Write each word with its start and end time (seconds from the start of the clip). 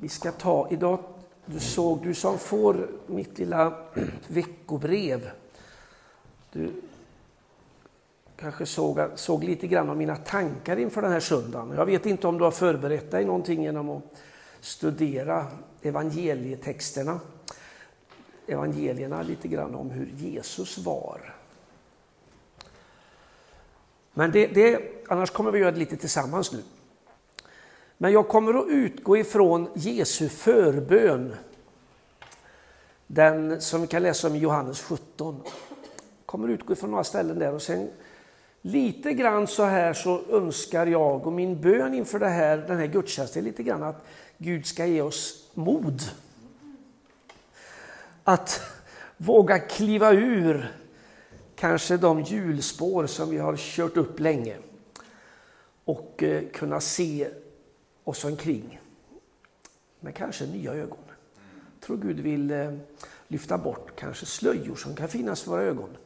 Vi 0.00 0.08
ska 0.08 0.32
ta 0.32 0.68
idag, 0.70 0.98
du 1.46 1.60
såg, 1.60 2.02
du 2.02 2.14
som 2.14 2.38
får 2.38 2.88
mitt 3.06 3.38
lilla 3.38 3.72
veckobrev. 4.28 5.30
Du 6.52 6.72
kanske 8.36 8.66
såg, 8.66 9.00
såg 9.14 9.44
lite 9.44 9.66
grann 9.66 9.90
av 9.90 9.96
mina 9.96 10.16
tankar 10.16 10.76
inför 10.76 11.02
den 11.02 11.12
här 11.12 11.20
söndagen. 11.20 11.76
Jag 11.76 11.86
vet 11.86 12.06
inte 12.06 12.26
om 12.26 12.38
du 12.38 12.44
har 12.44 12.50
förberett 12.50 13.10
dig 13.10 13.24
någonting 13.24 13.62
genom 13.62 13.90
att 13.90 14.02
studera 14.60 15.46
evangelietexterna. 15.82 17.20
Evangelierna 18.46 19.22
lite 19.22 19.48
grann 19.48 19.74
om 19.74 19.90
hur 19.90 20.06
Jesus 20.16 20.78
var. 20.78 21.34
Men 24.12 24.30
det, 24.30 24.46
det, 24.46 24.82
annars 25.08 25.30
kommer 25.30 25.50
vi 25.50 25.58
göra 25.58 25.70
det 25.70 25.78
lite 25.78 25.96
tillsammans 25.96 26.52
nu. 26.52 26.62
Men 28.02 28.12
jag 28.12 28.28
kommer 28.28 28.54
att 28.54 28.68
utgå 28.68 29.16
ifrån 29.16 29.68
Jesu 29.74 30.28
förbön. 30.28 31.36
Den 33.06 33.60
som 33.60 33.80
vi 33.80 33.86
kan 33.86 34.02
läsa 34.02 34.28
om 34.28 34.34
i 34.34 34.38
Johannes 34.38 34.80
17. 34.80 35.42
Jag 35.44 35.52
kommer 36.26 36.48
att 36.48 36.52
utgå 36.52 36.72
ifrån 36.72 36.90
några 36.90 37.04
ställen 37.04 37.38
där 37.38 37.54
och 37.54 37.62
sen 37.62 37.90
lite 38.62 39.12
grann 39.12 39.46
så 39.46 39.64
här 39.64 39.92
så 39.92 40.22
önskar 40.30 40.86
jag 40.86 41.26
och 41.26 41.32
min 41.32 41.60
bön 41.60 41.94
inför 41.94 42.18
det 42.18 42.28
här, 42.28 42.56
den 42.56 42.78
här 42.78 42.86
gudstjänsten 42.86 43.42
är 43.42 43.46
lite 43.46 43.62
grann 43.62 43.82
att 43.82 44.06
Gud 44.38 44.66
ska 44.66 44.86
ge 44.86 45.02
oss 45.02 45.50
mod. 45.54 46.02
Att 48.24 48.60
våga 49.16 49.58
kliva 49.58 50.12
ur 50.12 50.72
kanske 51.56 51.96
de 51.96 52.22
hjulspår 52.22 53.06
som 53.06 53.30
vi 53.30 53.38
har 53.38 53.56
kört 53.56 53.96
upp 53.96 54.20
länge 54.20 54.56
och 55.84 56.22
eh, 56.22 56.42
kunna 56.52 56.80
se 56.80 57.28
oss 58.04 58.24
omkring 58.24 58.80
med 60.00 60.14
kanske 60.14 60.46
nya 60.46 60.72
ögon. 60.72 60.98
Jag 61.74 61.80
tror 61.86 61.96
Gud 61.96 62.20
vill 62.20 62.50
eh, 62.50 62.72
lyfta 63.28 63.58
bort 63.58 63.92
kanske 63.96 64.26
slöjor 64.26 64.76
som 64.76 64.96
kan 64.96 65.08
finnas 65.08 65.42
för 65.42 65.50
våra 65.50 65.62
ögon. 65.62 65.96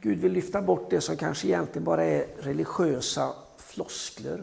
Gud 0.00 0.18
vill 0.18 0.32
lyfta 0.32 0.62
bort 0.62 0.90
det 0.90 1.00
som 1.00 1.16
kanske 1.16 1.48
egentligen 1.48 1.84
bara 1.84 2.04
är 2.04 2.26
religiösa 2.38 3.34
floskler. 3.56 4.42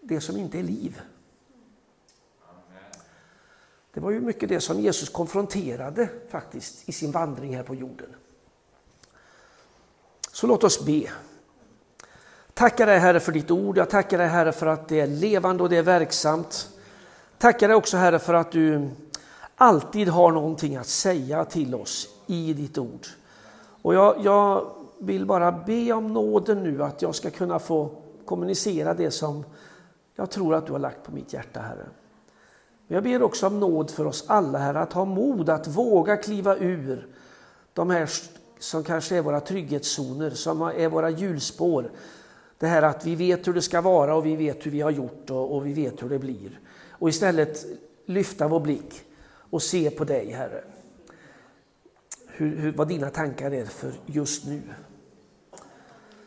Det 0.00 0.20
som 0.20 0.36
inte 0.36 0.58
är 0.58 0.62
liv. 0.62 1.00
Det 3.92 4.00
var 4.00 4.10
ju 4.10 4.20
mycket 4.20 4.48
det 4.48 4.60
som 4.60 4.80
Jesus 4.80 5.08
konfronterade 5.08 6.08
faktiskt 6.28 6.88
i 6.88 6.92
sin 6.92 7.10
vandring 7.10 7.56
här 7.56 7.62
på 7.62 7.74
jorden. 7.74 8.16
Så 10.32 10.46
låt 10.46 10.64
oss 10.64 10.86
be. 10.86 11.10
Tackar 12.56 12.86
dig 12.86 12.98
Herre 12.98 13.20
för 13.20 13.32
ditt 13.32 13.50
ord. 13.50 13.78
Jag 13.78 13.90
tackar 13.90 14.18
dig 14.18 14.26
Herre 14.26 14.52
för 14.52 14.66
att 14.66 14.88
det 14.88 15.00
är 15.00 15.06
levande 15.06 15.62
och 15.62 15.68
det 15.68 15.76
är 15.76 15.82
verksamt. 15.82 16.68
Tackar 17.38 17.68
dig 17.68 17.76
också 17.76 17.96
Herre 17.96 18.18
för 18.18 18.34
att 18.34 18.52
du 18.52 18.88
alltid 19.56 20.08
har 20.08 20.32
någonting 20.32 20.76
att 20.76 20.86
säga 20.86 21.44
till 21.44 21.74
oss 21.74 22.08
i 22.26 22.54
ditt 22.54 22.78
ord. 22.78 23.06
Och 23.82 23.94
jag, 23.94 24.16
jag 24.22 24.70
vill 24.98 25.26
bara 25.26 25.52
be 25.52 25.92
om 25.92 26.12
nåden 26.12 26.62
nu 26.62 26.82
att 26.82 27.02
jag 27.02 27.14
ska 27.14 27.30
kunna 27.30 27.58
få 27.58 27.90
kommunicera 28.24 28.94
det 28.94 29.10
som 29.10 29.44
jag 30.14 30.30
tror 30.30 30.54
att 30.54 30.66
du 30.66 30.72
har 30.72 30.78
lagt 30.78 31.02
på 31.02 31.12
mitt 31.12 31.32
hjärta 31.32 31.60
Herre. 31.60 31.86
Men 32.86 32.94
jag 32.94 33.04
ber 33.04 33.22
också 33.22 33.46
om 33.46 33.60
nåd 33.60 33.90
för 33.90 34.04
oss 34.04 34.24
alla 34.26 34.58
Herre, 34.58 34.80
att 34.80 34.92
ha 34.92 35.04
mod 35.04 35.50
att 35.50 35.66
våga 35.66 36.16
kliva 36.16 36.56
ur 36.56 37.06
de 37.72 37.90
här 37.90 38.10
som 38.58 38.84
kanske 38.84 39.16
är 39.16 39.22
våra 39.22 39.40
trygghetszoner, 39.40 40.30
som 40.30 40.62
är 40.62 40.88
våra 40.88 41.10
hjulspår. 41.10 41.90
Det 42.58 42.66
här 42.66 42.82
att 42.82 43.06
vi 43.06 43.14
vet 43.14 43.48
hur 43.48 43.54
det 43.54 43.62
ska 43.62 43.80
vara 43.80 44.14
och 44.14 44.26
vi 44.26 44.36
vet 44.36 44.66
hur 44.66 44.70
vi 44.70 44.80
har 44.80 44.90
gjort 44.90 45.30
och, 45.30 45.56
och 45.56 45.66
vi 45.66 45.72
vet 45.72 46.02
hur 46.02 46.08
det 46.08 46.18
blir. 46.18 46.60
Och 46.90 47.08
istället 47.08 47.66
lyfta 48.04 48.48
vår 48.48 48.60
blick 48.60 49.04
och 49.50 49.62
se 49.62 49.90
på 49.90 50.04
dig 50.04 50.30
Herre. 50.30 50.64
Hur, 52.26 52.56
hur, 52.56 52.72
vad 52.72 52.88
dina 52.88 53.10
tankar 53.10 53.50
är 53.50 53.64
för 53.64 53.92
just 54.06 54.46
nu. 54.46 54.62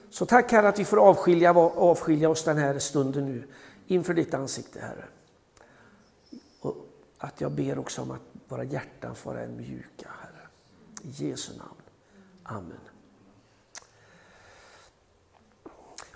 Så 0.10 0.26
tack 0.26 0.52
Herre 0.52 0.68
att 0.68 0.80
vi 0.80 0.86
får 0.86 0.98
avskilja, 0.98 1.54
avskilja 1.54 2.30
oss 2.30 2.44
den 2.44 2.58
här 2.58 2.80
stunden 2.80 3.26
nu 3.26 3.44
inför 3.88 4.14
ditt 4.14 4.34
ansikte 4.34 4.80
Herre 4.80 5.06
att 7.20 7.42
jag 7.42 7.52
ber 7.52 7.80
också 7.80 8.02
om 8.02 8.12
att 8.12 8.22
våra 8.48 8.64
hjärtan 8.64 9.16
får 9.16 9.34
vara 9.34 9.48
mjuka, 9.48 10.10
Herre. 10.22 10.48
I 11.04 11.10
Jesu 11.10 11.58
namn. 11.58 11.82
Amen. 12.44 12.89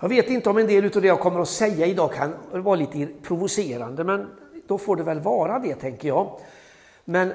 Jag 0.04 0.08
vet 0.08 0.30
inte 0.30 0.50
om 0.50 0.58
en 0.58 0.66
del 0.66 0.84
av 0.84 1.02
det 1.02 1.08
jag 1.08 1.20
kommer 1.20 1.40
att 1.40 1.48
säga 1.48 1.86
idag 1.86 2.12
kan 2.12 2.34
vara 2.50 2.76
lite 2.76 3.08
provocerande, 3.22 4.04
men 4.04 4.30
då 4.66 4.78
får 4.78 4.96
det 4.96 5.02
väl 5.02 5.20
vara 5.20 5.58
det, 5.58 5.74
tänker 5.74 6.08
jag. 6.08 6.40
Men, 7.04 7.32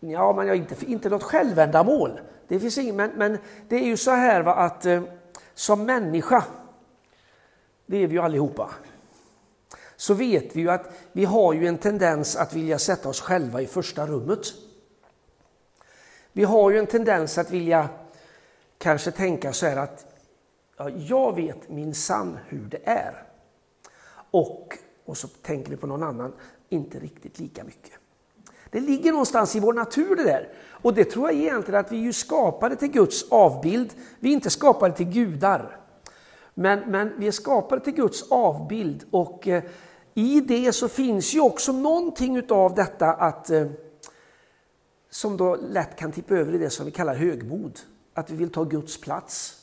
ja, 0.00 0.32
men 0.32 0.46
jag 0.46 0.56
inte, 0.56 0.74
inte 0.86 1.08
något 1.08 1.22
självändamål. 1.22 2.20
Det 2.48 2.60
finns 2.60 2.78
ingen, 2.78 2.96
men, 2.96 3.10
men 3.16 3.38
det 3.68 3.76
är 3.76 3.84
ju 3.84 3.96
så 3.96 4.10
här 4.10 4.42
va, 4.42 4.54
att 4.54 4.86
eh, 4.86 5.02
som 5.54 5.84
människa, 5.84 6.44
det 7.86 7.96
är 7.96 8.06
vi 8.06 8.14
ju 8.14 8.20
allihopa, 8.20 8.70
så 9.96 10.14
vet 10.14 10.56
vi 10.56 10.60
ju 10.60 10.70
att 10.70 10.92
vi 11.12 11.24
har 11.24 11.52
ju 11.52 11.66
en 11.66 11.78
tendens 11.78 12.36
att 12.36 12.54
vilja 12.54 12.78
sätta 12.78 13.08
oss 13.08 13.20
själva 13.20 13.60
i 13.60 13.66
första 13.66 14.06
rummet. 14.06 14.46
Vi 16.32 16.44
har 16.44 16.70
ju 16.70 16.78
en 16.78 16.86
tendens 16.86 17.38
att 17.38 17.50
vilja 17.50 17.88
kanske 18.78 19.10
tänka 19.10 19.52
så 19.52 19.66
här 19.66 19.76
att 19.76 20.15
ja, 20.76 20.90
jag 20.90 21.34
vet 21.34 21.68
min 21.68 21.94
sann 21.94 22.38
hur 22.48 22.64
det 22.64 22.88
är. 22.88 23.22
Och, 24.30 24.78
och 25.04 25.16
så 25.16 25.28
tänker 25.28 25.70
vi 25.70 25.76
på 25.76 25.86
någon 25.86 26.02
annan, 26.02 26.32
inte 26.68 26.98
riktigt 26.98 27.38
lika 27.38 27.64
mycket. 27.64 27.92
Det 28.70 28.80
ligger 28.80 29.12
någonstans 29.12 29.56
i 29.56 29.60
vår 29.60 29.72
natur 29.72 30.16
det 30.16 30.24
där. 30.24 30.52
Och 30.82 30.94
det 30.94 31.04
tror 31.04 31.30
jag 31.30 31.40
egentligen 31.40 31.80
att 31.80 31.92
vi 31.92 31.96
är 31.96 32.02
ju 32.02 32.12
skapade 32.12 32.76
till 32.76 32.88
Guds 32.88 33.30
avbild. 33.30 33.94
Vi 34.18 34.28
är 34.28 34.32
inte 34.32 34.50
skapade 34.50 34.94
till 34.94 35.06
gudar. 35.06 35.80
Men, 36.54 36.90
men 36.90 37.12
vi 37.18 37.26
är 37.26 37.32
skapade 37.32 37.84
till 37.84 37.94
Guds 37.94 38.30
avbild 38.30 39.04
och 39.10 39.48
eh, 39.48 39.64
i 40.14 40.40
det 40.40 40.72
så 40.72 40.88
finns 40.88 41.34
ju 41.34 41.40
också 41.40 41.72
någonting 41.72 42.36
utav 42.36 42.74
detta 42.74 43.12
att 43.12 43.50
eh, 43.50 43.66
som 45.10 45.36
då 45.36 45.56
lätt 45.56 45.96
kan 45.96 46.12
tippa 46.12 46.34
över 46.34 46.54
i 46.54 46.58
det 46.58 46.70
som 46.70 46.86
vi 46.86 46.92
kallar 46.92 47.14
högmod. 47.14 47.80
Att 48.14 48.30
vi 48.30 48.36
vill 48.36 48.52
ta 48.52 48.64
Guds 48.64 49.00
plats. 49.00 49.62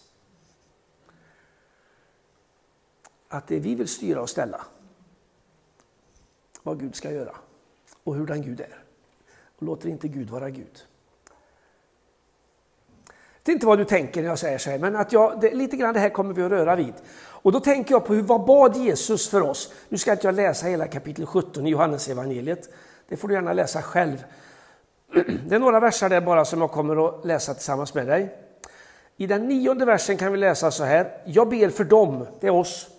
Att 3.34 3.48
det 3.48 3.60
vi 3.60 3.76
vill 3.76 3.88
styra 3.88 4.22
och 4.22 4.30
ställa. 4.30 4.62
Vad 6.64 6.80
Gud 6.80 6.96
ska 6.96 7.12
göra 7.12 7.36
och 8.04 8.16
hur 8.16 8.26
den 8.26 8.42
Gud 8.42 8.60
är. 8.60 8.84
Och 9.58 9.64
låter 9.64 9.90
inte 9.90 10.08
Gud 10.08 10.30
vara 10.30 10.50
Gud. 10.50 10.86
Det 13.44 13.52
är 13.52 13.54
inte 13.54 13.66
vad 13.66 13.78
du 13.78 13.86
tänker 13.86 14.22
när 14.22 14.30
jag 14.30 14.40
säger 14.40 14.58
så 14.58 14.70
här, 14.70 14.80
men 14.80 14.96
att 14.96 15.12
jag, 15.12 15.42
det, 15.42 15.54
lite 15.54 15.78
grann 15.78 15.94
det 15.94 16.00
här 16.00 16.10
kommer 16.10 16.34
vi 16.34 16.44
att 16.44 16.52
röra 16.52 16.76
vid. 16.76 16.94
Och 17.16 17.52
då 17.52 17.60
tänker 17.60 17.92
jag 17.92 18.06
på 18.06 18.14
hur, 18.14 18.22
vad 18.22 18.46
bad 18.46 18.78
Jesus 18.78 19.30
för 19.30 19.42
oss? 19.42 19.74
Nu 19.90 19.98
ska 19.98 20.12
inte 20.12 20.28
jag 20.28 20.36
läsa 20.36 20.68
hela 20.68 20.88
kapitel 20.88 21.26
17 21.26 21.68
i 21.68 21.70
Johannes 21.70 22.10
evangeliet. 22.10 22.70
Det 23.08 23.18
får 23.18 23.28
du 23.28 23.34
gärna 23.34 23.54
läsa 23.54 23.82
själv. 23.82 24.24
Det 25.48 25.56
är 25.56 25.60
några 25.60 25.80
verser 25.80 26.10
där 26.10 26.22
bara 26.22 26.46
som 26.46 26.62
jag 26.62 26.72
kommer 26.72 27.08
att 27.08 27.26
läsa 27.26 27.54
tillsammans 27.54 27.94
med 27.94 28.08
dig. 28.08 28.38
I 29.18 29.28
den 29.28 29.48
nionde 29.48 29.86
versen 29.86 30.18
kan 30.18 30.32
vi 30.32 30.38
läsa 30.38 30.72
så 30.72 30.84
här. 30.84 31.22
Jag 31.26 31.50
ber 31.50 31.70
för 31.70 31.84
dem, 31.84 32.28
det 32.40 32.48
är 32.48 32.52
oss, 32.52 32.93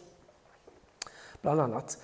bland 1.45 1.61
annat. 1.61 2.03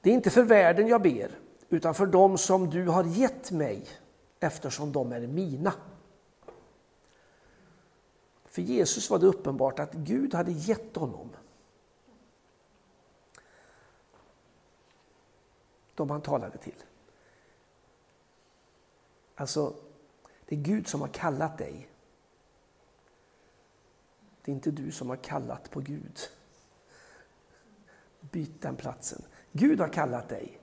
Det 0.00 0.10
är 0.10 0.14
inte 0.14 0.30
för 0.30 0.42
världen 0.42 0.88
jag 0.88 1.02
ber, 1.02 1.30
utan 1.68 1.94
för 1.94 2.06
dem 2.06 2.38
som 2.38 2.70
du 2.70 2.86
har 2.86 3.04
gett 3.04 3.50
mig, 3.50 3.86
eftersom 4.40 4.92
de 4.92 5.12
är 5.12 5.20
mina. 5.20 5.72
För 8.44 8.62
Jesus 8.62 9.10
var 9.10 9.18
det 9.18 9.26
uppenbart 9.26 9.78
att 9.78 9.92
Gud 9.92 10.34
hade 10.34 10.52
gett 10.52 10.96
honom 10.96 11.28
de 15.94 16.10
han 16.10 16.20
talade 16.20 16.58
till. 16.58 16.82
Alltså, 19.34 19.74
det 20.46 20.54
är 20.54 20.60
Gud 20.60 20.88
som 20.88 21.00
har 21.00 21.08
kallat 21.08 21.58
dig. 21.58 21.88
Det 24.42 24.50
är 24.50 24.54
inte 24.54 24.70
du 24.70 24.92
som 24.92 25.08
har 25.08 25.16
kallat 25.16 25.70
på 25.70 25.80
Gud. 25.80 26.18
Byt 28.30 28.62
den 28.62 28.76
platsen. 28.76 29.22
Gud 29.52 29.80
har 29.80 29.88
kallat 29.88 30.28
dig 30.28 30.58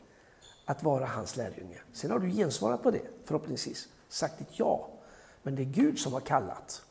att 0.65 0.83
vara 0.83 1.05
hans 1.05 1.35
lärjunge. 1.35 1.77
Sen 1.93 2.11
har 2.11 2.19
du 2.19 2.29
gensvarat 2.29 2.83
på 2.83 2.91
det, 2.91 3.01
förhoppningsvis. 3.25 3.87
Sagt 4.09 4.39
ditt 4.39 4.59
ja. 4.59 4.89
Men 5.43 5.55
det 5.55 5.61
är 5.61 5.65
Gud 5.65 5.99
som 5.99 6.13
har 6.13 6.19
kallat. 6.19 6.81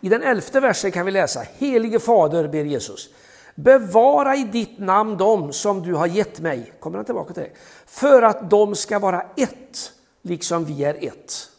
I 0.00 0.08
den 0.08 0.22
elfte 0.22 0.60
versen 0.60 0.92
kan 0.92 1.06
vi 1.06 1.12
läsa, 1.12 1.40
Helige 1.40 2.00
Fader, 2.00 2.48
ber 2.48 2.64
Jesus, 2.64 3.10
bevara 3.54 4.36
i 4.36 4.44
ditt 4.44 4.78
namn 4.78 5.16
dem 5.16 5.52
som 5.52 5.82
du 5.82 5.94
har 5.94 6.06
gett 6.06 6.40
mig, 6.40 6.72
kommer 6.80 6.98
han 6.98 7.04
tillbaka 7.04 7.34
till 7.34 7.42
det, 7.42 7.50
för 7.86 8.22
att 8.22 8.50
de 8.50 8.74
ska 8.74 8.98
vara 8.98 9.22
ett, 9.36 9.92
liksom 10.22 10.64
vi 10.64 10.84
är 10.84 11.04
ett. 11.04 11.50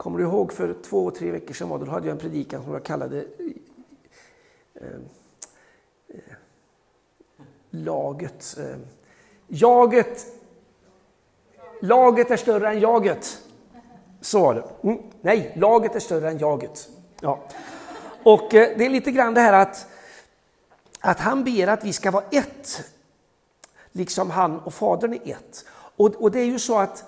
Kommer 0.00 0.18
du 0.18 0.24
ihåg 0.24 0.52
för 0.52 0.74
två, 0.82 1.10
tre 1.10 1.30
veckor 1.30 1.54
sedan 1.54 1.68
var 1.68 1.78
då 1.78 1.90
hade 1.90 2.06
jag 2.06 2.12
en 2.12 2.18
predikan 2.18 2.64
som 2.64 2.72
jag 2.72 2.84
kallade 2.84 3.18
eh, 4.74 4.86
eh, 6.08 6.18
laget. 7.70 8.56
Eh, 8.58 8.76
jaget. 9.48 10.26
Laget 11.80 12.30
är 12.30 12.36
större 12.36 12.68
än 12.68 12.80
jaget. 12.80 13.42
Så 14.20 14.40
var 14.40 14.54
det. 14.54 14.88
Mm. 14.88 15.02
Nej, 15.20 15.52
laget 15.56 15.94
är 15.96 16.00
större 16.00 16.30
än 16.30 16.38
jaget. 16.38 16.88
Ja. 17.20 17.38
Och 18.22 18.54
eh, 18.54 18.78
det 18.78 18.86
är 18.86 18.90
lite 18.90 19.10
grann 19.10 19.34
det 19.34 19.40
här 19.40 19.52
att, 19.52 19.86
att 21.00 21.18
han 21.18 21.44
ber 21.44 21.66
att 21.66 21.84
vi 21.84 21.92
ska 21.92 22.10
vara 22.10 22.24
ett. 22.30 22.84
Liksom 23.92 24.30
han 24.30 24.60
och 24.60 24.74
Fadern 24.74 25.12
är 25.12 25.32
ett. 25.32 25.64
Och, 25.70 26.22
och 26.22 26.30
det 26.30 26.40
är 26.40 26.46
ju 26.46 26.58
så 26.58 26.78
att 26.78 27.04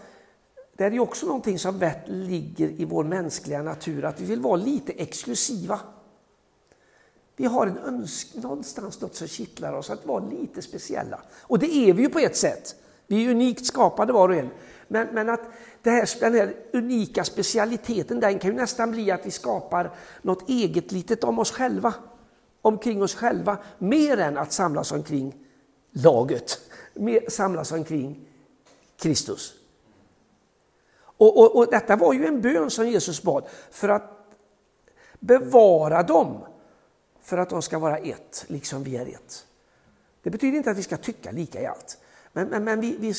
det 0.83 0.95
är 0.95 0.97
ju 0.97 1.01
också 1.01 1.27
någonting 1.27 1.59
som 1.59 1.91
ligger 2.07 2.69
i 2.69 2.85
vår 2.85 3.05
mänskliga 3.05 3.63
natur, 3.63 4.05
att 4.05 4.21
vi 4.21 4.25
vill 4.25 4.41
vara 4.41 4.57
lite 4.57 4.93
exklusiva. 4.93 5.81
Vi 7.37 7.45
har 7.45 7.67
en 7.67 7.79
önskan, 7.79 8.43
någonstans 8.43 9.01
något 9.01 9.15
som 9.15 9.29
kittlar 9.29 9.73
oss 9.73 9.91
att 9.91 10.07
vara 10.07 10.25
lite 10.25 10.63
speciella. 10.63 11.21
Och 11.41 11.59
det 11.59 11.75
är 11.75 11.93
vi 11.93 12.03
ju 12.03 12.09
på 12.09 12.19
ett 12.19 12.37
sätt. 12.37 12.75
Vi 13.07 13.27
är 13.27 13.31
unikt 13.31 13.67
skapade 13.67 14.13
var 14.13 14.29
och 14.29 14.35
en. 14.35 14.51
Men, 14.89 15.09
men 15.13 15.29
att 15.29 15.41
här, 15.85 16.21
den 16.21 16.35
här 16.35 16.55
unika 16.73 17.25
specialiteten, 17.25 18.21
den 18.21 18.39
kan 18.39 18.51
ju 18.51 18.57
nästan 18.57 18.91
bli 18.91 19.11
att 19.11 19.27
vi 19.27 19.31
skapar 19.31 19.95
något 20.23 20.49
eget 20.49 20.93
litet 20.93 21.25
om 21.25 21.39
oss 21.39 21.51
själva. 21.51 21.95
Omkring 22.63 23.03
oss 23.03 23.15
själva, 23.15 23.59
mer 23.79 24.17
än 24.17 24.39
att 24.39 24.53
samlas 24.53 24.93
omkring 24.93 25.35
laget. 25.91 26.59
Mer, 26.95 27.25
samlas 27.29 27.73
omkring 27.73 28.29
Kristus. 28.97 29.55
Och, 31.23 31.39
och, 31.39 31.57
och 31.57 31.67
detta 31.71 31.97
var 31.97 32.13
ju 32.13 32.27
en 32.27 32.41
bön 32.41 32.71
som 32.71 32.89
Jesus 32.89 33.23
bad 33.23 33.45
för 33.71 33.89
att 33.89 34.37
bevara 35.21 36.03
dem 36.03 36.45
för 37.21 37.39
att 37.39 37.51
de 37.51 37.63
ska 37.63 37.79
vara 37.79 37.99
ett, 37.99 38.45
liksom 38.49 38.83
vi 38.83 38.97
är 38.97 39.07
ett. 39.07 39.47
Det 40.23 40.31
betyder 40.31 40.57
inte 40.57 40.71
att 40.71 40.77
vi 40.77 40.83
ska 40.83 40.97
tycka 40.97 41.31
lika 41.31 41.63
i 41.63 41.67
allt. 41.67 41.99
Men, 42.33 42.49
men, 42.49 42.65
men 42.65 42.81
vi, 42.81 42.97
vi, 42.97 43.15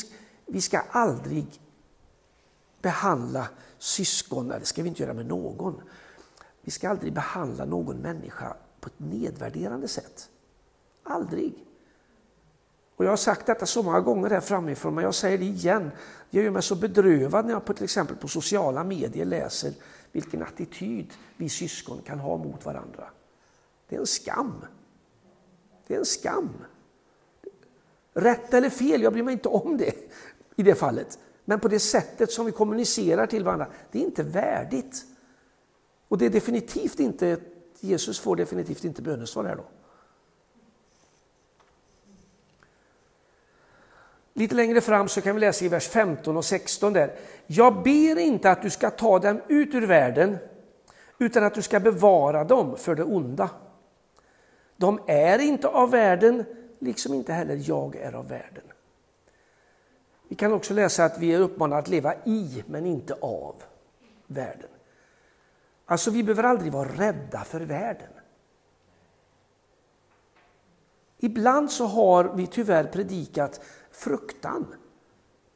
vi 0.45 0.61
ska 0.61 0.79
aldrig 0.79 1.45
behandla 2.81 3.47
syskon, 3.77 4.47
det 4.47 4.65
ska 4.65 4.83
vi 4.83 4.89
inte 4.89 5.03
göra 5.03 5.13
med 5.13 5.25
någon. 5.25 5.81
Vi 6.61 6.71
ska 6.71 6.89
aldrig 6.89 7.13
behandla 7.13 7.65
någon 7.65 7.97
människa 7.97 8.55
på 8.79 8.87
ett 8.87 8.99
nedvärderande 8.99 9.87
sätt. 9.87 10.29
Aldrig. 11.03 11.53
Och 13.03 13.07
jag 13.07 13.11
har 13.11 13.17
sagt 13.17 13.45
detta 13.45 13.65
så 13.65 13.83
många 13.83 14.01
gånger 14.01 14.29
här 14.29 14.41
framifrån, 14.41 14.95
men 14.95 15.03
jag 15.03 15.15
säger 15.15 15.37
det 15.37 15.45
igen. 15.45 15.91
Jag 16.29 16.43
gör 16.43 16.51
mig 16.51 16.63
så 16.63 16.75
bedrövad 16.75 17.45
när 17.45 17.53
jag 17.53 17.65
på, 17.65 17.73
till 17.73 17.83
exempel 17.83 18.17
på 18.17 18.27
sociala 18.27 18.83
medier 18.83 19.25
läser 19.25 19.73
vilken 20.11 20.43
attityd 20.43 21.13
vi 21.37 21.49
syskon 21.49 22.01
kan 22.05 22.19
ha 22.19 22.37
mot 22.37 22.65
varandra. 22.65 23.03
Det 23.89 23.95
är 23.95 23.99
en 23.99 24.07
skam. 24.07 24.65
Det 25.87 25.93
är 25.95 25.99
en 25.99 26.05
skam. 26.05 26.49
Rätt 28.13 28.53
eller 28.53 28.69
fel, 28.69 29.01
jag 29.01 29.13
bryr 29.13 29.23
mig 29.23 29.33
inte 29.33 29.49
om 29.49 29.77
det 29.77 29.93
i 30.55 30.63
det 30.63 30.75
fallet. 30.75 31.19
Men 31.45 31.59
på 31.59 31.67
det 31.67 31.79
sättet 31.79 32.31
som 32.31 32.45
vi 32.45 32.51
kommunicerar 32.51 33.27
till 33.27 33.43
varandra, 33.43 33.67
det 33.91 33.99
är 33.99 34.03
inte 34.03 34.23
värdigt. 34.23 35.05
Och 36.07 36.17
det 36.17 36.25
är 36.25 36.29
definitivt 36.29 36.99
inte, 36.99 37.37
Jesus 37.79 38.19
får 38.19 38.35
definitivt 38.35 38.83
inte 38.83 39.01
bönesvar 39.01 39.43
här 39.43 39.55
då. 39.55 39.65
Lite 44.33 44.55
längre 44.55 44.81
fram 44.81 45.07
så 45.07 45.21
kan 45.21 45.35
vi 45.35 45.41
läsa 45.41 45.65
i 45.65 45.67
vers 45.67 45.87
15 45.87 46.37
och 46.37 46.45
16 46.45 46.93
där. 46.93 47.15
Jag 47.47 47.83
ber 47.83 48.19
inte 48.19 48.51
att 48.51 48.61
du 48.61 48.69
ska 48.69 48.89
ta 48.89 49.19
dem 49.19 49.41
ut 49.47 49.75
ur 49.75 49.85
världen, 49.87 50.37
utan 51.19 51.43
att 51.43 51.53
du 51.53 51.61
ska 51.61 51.79
bevara 51.79 52.43
dem 52.43 52.77
för 52.77 52.95
det 52.95 53.03
onda. 53.03 53.49
De 54.77 54.99
är 55.07 55.39
inte 55.39 55.67
av 55.67 55.91
världen, 55.91 56.45
liksom 56.79 57.13
inte 57.13 57.33
heller 57.33 57.61
jag 57.65 57.95
är 57.95 58.13
av 58.13 58.27
världen. 58.27 58.63
Vi 60.27 60.35
kan 60.35 60.53
också 60.53 60.73
läsa 60.73 61.05
att 61.05 61.19
vi 61.19 61.33
är 61.33 61.39
uppmanade 61.39 61.79
att 61.79 61.87
leva 61.87 62.15
i, 62.25 62.63
men 62.67 62.85
inte 62.85 63.13
av, 63.13 63.55
världen. 64.27 64.69
Alltså, 65.85 66.11
vi 66.11 66.23
behöver 66.23 66.43
aldrig 66.43 66.71
vara 66.71 66.89
rädda 66.89 67.43
för 67.43 67.59
världen. 67.59 68.09
Ibland 71.17 71.71
så 71.71 71.85
har 71.85 72.23
vi 72.23 72.47
tyvärr 72.47 72.83
predikat 72.83 73.61
fruktan. 73.93 74.65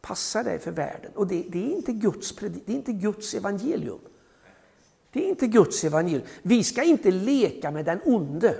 Passa 0.01 0.43
dig 0.43 0.59
för 0.59 0.71
världen. 0.71 1.11
Och 1.15 1.27
det, 1.27 1.45
det, 1.49 1.71
är 1.71 1.75
inte 1.75 1.91
Guds, 1.91 2.35
det 2.35 2.73
är 2.73 2.75
inte 2.75 2.93
Guds 2.93 3.33
evangelium. 3.33 3.99
Det 5.11 5.25
är 5.25 5.29
inte 5.29 5.47
Guds 5.47 5.83
evangelium. 5.83 6.27
Vi 6.41 6.63
ska 6.63 6.83
inte 6.83 7.11
leka 7.11 7.71
med 7.71 7.85
den 7.85 7.99
onde. 8.05 8.55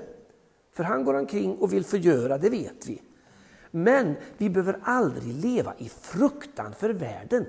För 0.74 0.84
han 0.84 1.04
går 1.04 1.14
omkring 1.14 1.56
och 1.56 1.74
vill 1.74 1.86
förgöra, 1.86 2.38
det 2.38 2.50
vet 2.50 2.88
vi. 2.88 3.02
Men 3.72 4.16
vi 4.38 4.50
behöver 4.50 4.80
aldrig 4.84 5.34
leva 5.34 5.74
i 5.78 5.90
fruktan 5.90 6.74
för 6.74 6.90
världen. 6.90 7.46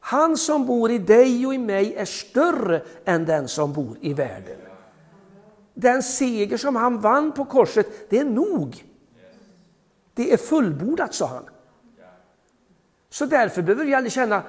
Han 0.00 0.36
som 0.36 0.66
bor 0.66 0.90
i 0.90 0.98
dig 0.98 1.46
och 1.46 1.54
i 1.54 1.58
mig 1.58 1.94
är 1.94 2.04
större 2.04 2.82
än 3.04 3.24
den 3.24 3.48
som 3.48 3.72
bor 3.72 3.96
i 4.00 4.14
världen. 4.14 4.56
Den 5.74 6.02
seger 6.02 6.56
som 6.56 6.76
han 6.76 7.00
vann 7.00 7.32
på 7.32 7.44
korset, 7.44 8.10
det 8.10 8.18
är 8.18 8.24
nog. 8.24 8.84
Det 10.18 10.32
är 10.32 10.36
fullbordat, 10.36 11.14
sa 11.14 11.26
han. 11.26 11.48
Så 13.10 13.26
därför 13.26 13.62
behöver 13.62 13.84
vi 13.84 13.94
aldrig 13.94 14.12
känna, 14.12 14.42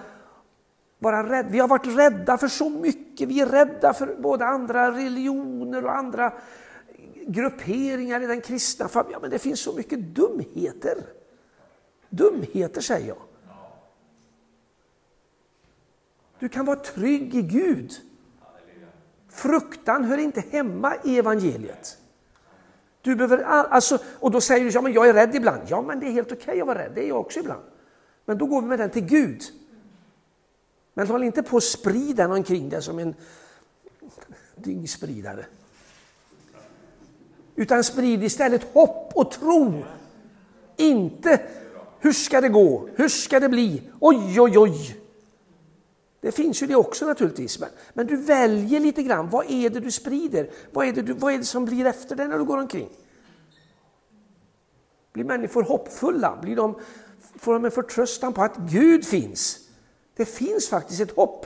vara 1.00 1.30
rädda. 1.30 1.50
Vi 1.50 1.60
har 1.60 1.68
varit 1.68 1.88
rädda 1.88 2.38
för 2.38 2.48
så 2.48 2.69
mycket. 2.69 3.30
Vi 3.30 3.42
är 3.42 3.45
rädda 3.45 3.94
för 3.94 4.16
både 4.19 4.45
andra 4.45 4.92
religioner 4.92 5.86
och 5.86 5.95
andra 5.95 6.33
grupperingar 7.27 8.21
i 8.21 8.27
den 8.27 8.42
kristna 8.42 8.88
familjen. 8.88 9.13
Ja, 9.13 9.19
men 9.21 9.30
det 9.30 9.39
finns 9.39 9.60
så 9.60 9.74
mycket 9.74 10.00
dumheter. 10.00 10.98
Dumheter, 12.10 12.81
säger 12.81 13.07
jag. 13.07 13.21
Du 16.39 16.50
kan 16.50 16.66
vara 16.66 16.80
trygg 16.80 17.36
i 17.36 17.42
Gud. 17.42 17.92
Fruktan 19.30 20.04
hör 20.04 20.18
inte 20.18 20.42
hemma 20.42 20.95
i 21.04 21.18
evangeliet. 21.18 21.98
Du 23.10 23.16
behöver, 23.16 23.44
alltså, 23.44 23.98
och 24.20 24.32
då 24.32 24.42
säger 24.42 24.66
du, 24.66 24.72
ja 24.72 24.82
men 24.82 24.94
jag 24.94 25.10
är 25.10 25.14
rädd 25.14 25.36
ibland. 25.36 25.62
Ja 25.68 25.82
men 25.82 26.00
det 26.00 26.06
är 26.06 26.12
helt 26.12 26.32
okej 26.32 26.44
okay 26.44 26.62
att 26.62 26.68
vara 26.68 26.80
rädd, 26.80 26.92
det 26.96 27.04
är 27.04 27.08
jag 27.08 27.20
också 27.20 27.40
ibland. 27.40 27.62
Men 28.26 28.38
då 28.38 28.46
går 28.46 28.62
vi 28.62 28.68
med 28.68 28.80
den 28.80 28.90
till 28.90 29.06
Gud. 29.06 29.42
Men 30.94 31.08
håll 31.08 31.24
inte 31.24 31.44
på 31.44 31.58
att 31.58 31.64
sprida 31.64 32.24
den 32.24 32.32
omkring 32.32 32.70
dig 32.70 32.82
som 32.82 33.00
en 33.00 33.16
dyngspridare. 34.56 35.46
Utan 37.56 37.83
sprid 37.83 38.24
istället 38.24 38.74
hopp 38.74 39.12
och 39.16 39.31
tro. 39.31 39.86
Inte 40.78 41.42
hur 42.00 42.14
ska 42.14 42.42
det 42.42 42.50
gå, 42.50 42.90
hur 42.95 43.07
ska 43.07 43.40
det 43.40 43.50
bli, 43.50 43.81
oj 44.00 44.42
oj 44.42 44.57
oj. 44.57 44.95
Det 46.22 46.31
finns 46.31 46.64
ju 46.64 46.68
det 46.68 46.76
också 46.76 47.06
naturligtvis. 47.06 47.60
Men, 47.60 47.69
men 47.94 48.07
du 48.07 48.18
väljer 48.18 48.80
lite 48.80 49.04
grann, 49.04 49.30
vad 49.30 49.45
är 49.50 49.69
det 49.69 49.80
du 49.80 49.92
sprider? 49.92 50.50
Vad 50.72 50.88
är 50.88 50.94
det, 50.94 51.02
du, 51.02 51.14
vad 51.14 51.33
är 51.33 51.38
det 51.38 51.44
som 51.44 51.66
blir 51.66 51.86
efter 51.86 52.16
dig 52.16 52.28
när 52.28 52.38
du 52.38 52.44
går 52.44 52.57
omkring? 52.57 52.90
Blir 55.19 55.28
människor 55.28 55.64
hoppfulla? 55.64 56.38
Blir 56.42 56.56
de, 56.56 56.76
får 57.35 57.54
de 57.54 57.66
en 57.66 57.71
förtröstan 57.71 58.33
på 58.33 58.42
att 58.42 58.57
Gud 58.57 59.06
finns? 59.06 59.69
Det 60.16 60.26
finns 60.26 60.69
faktiskt 60.69 61.02
ett 61.02 61.11
hopp. 61.11 61.45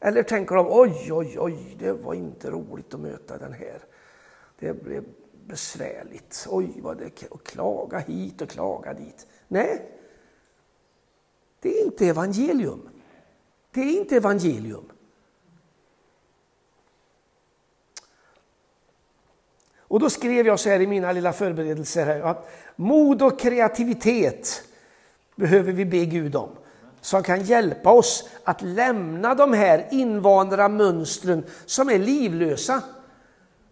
Eller 0.00 0.22
tänker 0.22 0.54
de, 0.54 0.66
oj, 0.70 1.12
oj, 1.12 1.36
oj, 1.38 1.76
det 1.78 1.92
var 1.92 2.14
inte 2.14 2.50
roligt 2.50 2.94
att 2.94 3.00
möta 3.00 3.38
den 3.38 3.52
här. 3.52 3.84
Det 4.58 4.84
blev 4.84 5.04
besvärligt. 5.46 6.46
Oj, 6.50 6.80
vad 6.80 6.98
det 6.98 7.26
och 7.30 7.46
klaga 7.46 7.98
hit 7.98 8.42
och 8.42 8.48
klaga 8.48 8.94
dit. 8.94 9.26
Nej, 9.48 9.90
det 11.60 11.80
är 11.80 11.84
inte 11.84 12.06
evangelium. 12.06 12.88
Det 13.70 13.80
är 13.80 14.00
inte 14.00 14.16
evangelium. 14.16 14.84
Och 19.94 20.00
då 20.00 20.10
skrev 20.10 20.46
jag 20.46 20.60
så 20.60 20.68
här 20.68 20.80
i 20.80 20.86
mina 20.86 21.12
lilla 21.12 21.32
förberedelser 21.32 22.06
här, 22.06 22.20
att 22.20 22.50
mod 22.76 23.22
och 23.22 23.40
kreativitet 23.40 24.62
behöver 25.36 25.72
vi 25.72 25.84
be 25.84 26.04
Gud 26.04 26.36
om. 26.36 26.48
Som 27.00 27.22
kan 27.22 27.42
hjälpa 27.42 27.90
oss 27.92 28.28
att 28.44 28.62
lämna 28.62 29.34
de 29.34 29.52
här 29.52 29.88
invanda 29.90 30.68
mönstren 30.68 31.44
som 31.66 31.88
är 31.88 31.98
livlösa. 31.98 32.82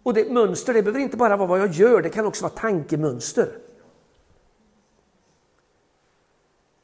Och 0.03 0.13
det 0.13 0.31
mönster 0.31 0.73
det 0.73 0.83
behöver 0.83 0.99
inte 0.99 1.17
bara 1.17 1.37
vara 1.37 1.47
vad 1.47 1.59
jag 1.59 1.71
gör, 1.71 2.01
det 2.01 2.09
kan 2.09 2.25
också 2.25 2.43
vara 2.43 2.53
tankemönster. 2.53 3.57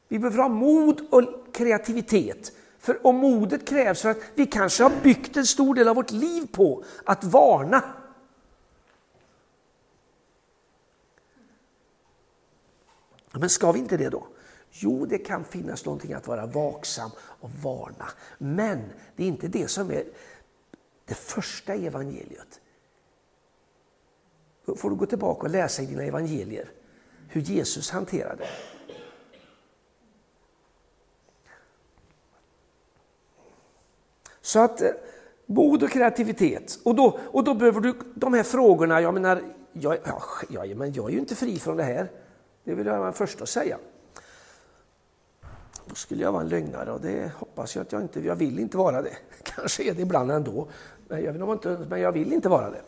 Vi 0.08 0.18
behöver 0.18 0.38
ha 0.38 0.48
mod 0.48 1.00
och 1.10 1.22
kreativitet. 1.52 2.52
För 2.78 3.06
om 3.06 3.16
modet 3.16 3.68
krävs 3.68 4.02
för 4.02 4.10
att 4.10 4.20
vi 4.34 4.46
kanske 4.46 4.82
har 4.82 4.92
byggt 5.02 5.36
en 5.36 5.46
stor 5.46 5.74
del 5.74 5.88
av 5.88 5.96
vårt 5.96 6.10
liv 6.10 6.46
på 6.52 6.84
att 7.04 7.24
varna. 7.24 7.82
Men 13.32 13.50
ska 13.50 13.72
vi 13.72 13.78
inte 13.78 13.96
det 13.96 14.08
då? 14.08 14.26
Jo, 14.70 15.06
det 15.06 15.18
kan 15.18 15.44
finnas 15.44 15.84
någonting 15.84 16.12
att 16.12 16.26
vara 16.26 16.46
vaksam 16.46 17.10
och 17.18 17.50
varna. 17.50 18.08
Men 18.38 18.78
det 19.16 19.22
är 19.22 19.28
inte 19.28 19.48
det 19.48 19.68
som 19.68 19.90
är 19.90 20.04
det 21.04 21.14
första 21.14 21.74
evangeliet. 21.74 22.60
Då 24.64 24.76
får 24.76 24.90
du 24.90 24.96
gå 24.96 25.06
tillbaka 25.06 25.42
och 25.42 25.50
läsa 25.50 25.82
i 25.82 25.86
dina 25.86 26.02
evangelier 26.02 26.70
hur 27.28 27.40
Jesus 27.40 27.90
hanterade 27.90 28.46
Så 34.40 34.60
att 34.60 34.80
eh, 34.80 34.90
mod 35.46 35.82
och 35.82 35.90
kreativitet. 35.90 36.78
Och 36.84 36.94
då, 36.94 37.18
och 37.22 37.44
då 37.44 37.54
behöver 37.54 37.80
du 37.80 37.94
de 38.14 38.34
här 38.34 38.42
frågorna, 38.42 39.00
jag 39.00 39.14
menar, 39.14 39.42
jag, 39.72 39.98
ja, 40.48 40.64
men 40.74 40.92
jag 40.92 41.08
är 41.08 41.12
ju 41.12 41.18
inte 41.18 41.34
fri 41.34 41.58
från 41.58 41.76
det 41.76 41.82
här. 41.82 42.10
Det 42.64 42.74
vill 42.74 42.86
jag 42.86 42.94
vara 42.94 43.04
den 43.04 43.12
första 43.12 43.42
att 43.42 43.48
säga. 43.48 43.78
Då 45.86 45.94
skulle 45.94 46.22
jag 46.22 46.32
vara 46.32 46.42
en 46.42 46.48
lögnare 46.48 46.92
och 46.92 47.00
det 47.00 47.32
hoppas 47.36 47.76
jag 47.76 47.82
att 47.82 47.92
jag 47.92 48.02
inte, 48.02 48.20
jag 48.20 48.36
vill 48.36 48.58
inte 48.58 48.76
vara 48.76 49.02
det. 49.02 49.16
Kanske 49.42 49.82
är 49.82 49.94
det 49.94 50.02
ibland 50.02 50.30
ändå, 50.30 50.68
men 51.08 51.24
jag, 51.24 51.52
inte, 51.52 51.86
men 51.88 52.00
jag 52.00 52.12
vill 52.12 52.32
inte 52.32 52.48
vara 52.48 52.70
det. 52.70 52.82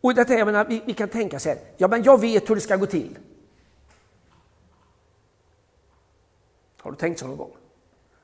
Och 0.00 0.14
detta, 0.14 0.34
jag 0.34 0.46
menar, 0.46 0.64
vi, 0.64 0.82
vi 0.86 0.94
kan 0.94 1.08
tänka 1.08 1.38
så 1.38 1.48
här, 1.48 1.58
ja 1.76 1.88
men 1.88 2.02
jag 2.02 2.20
vet 2.20 2.50
hur 2.50 2.54
det 2.54 2.60
ska 2.60 2.76
gå 2.76 2.86
till. 2.86 3.18
Har 6.80 6.90
du 6.90 6.96
tänkt 6.96 7.18
så 7.20 7.26
någon 7.26 7.36
gång? 7.36 7.52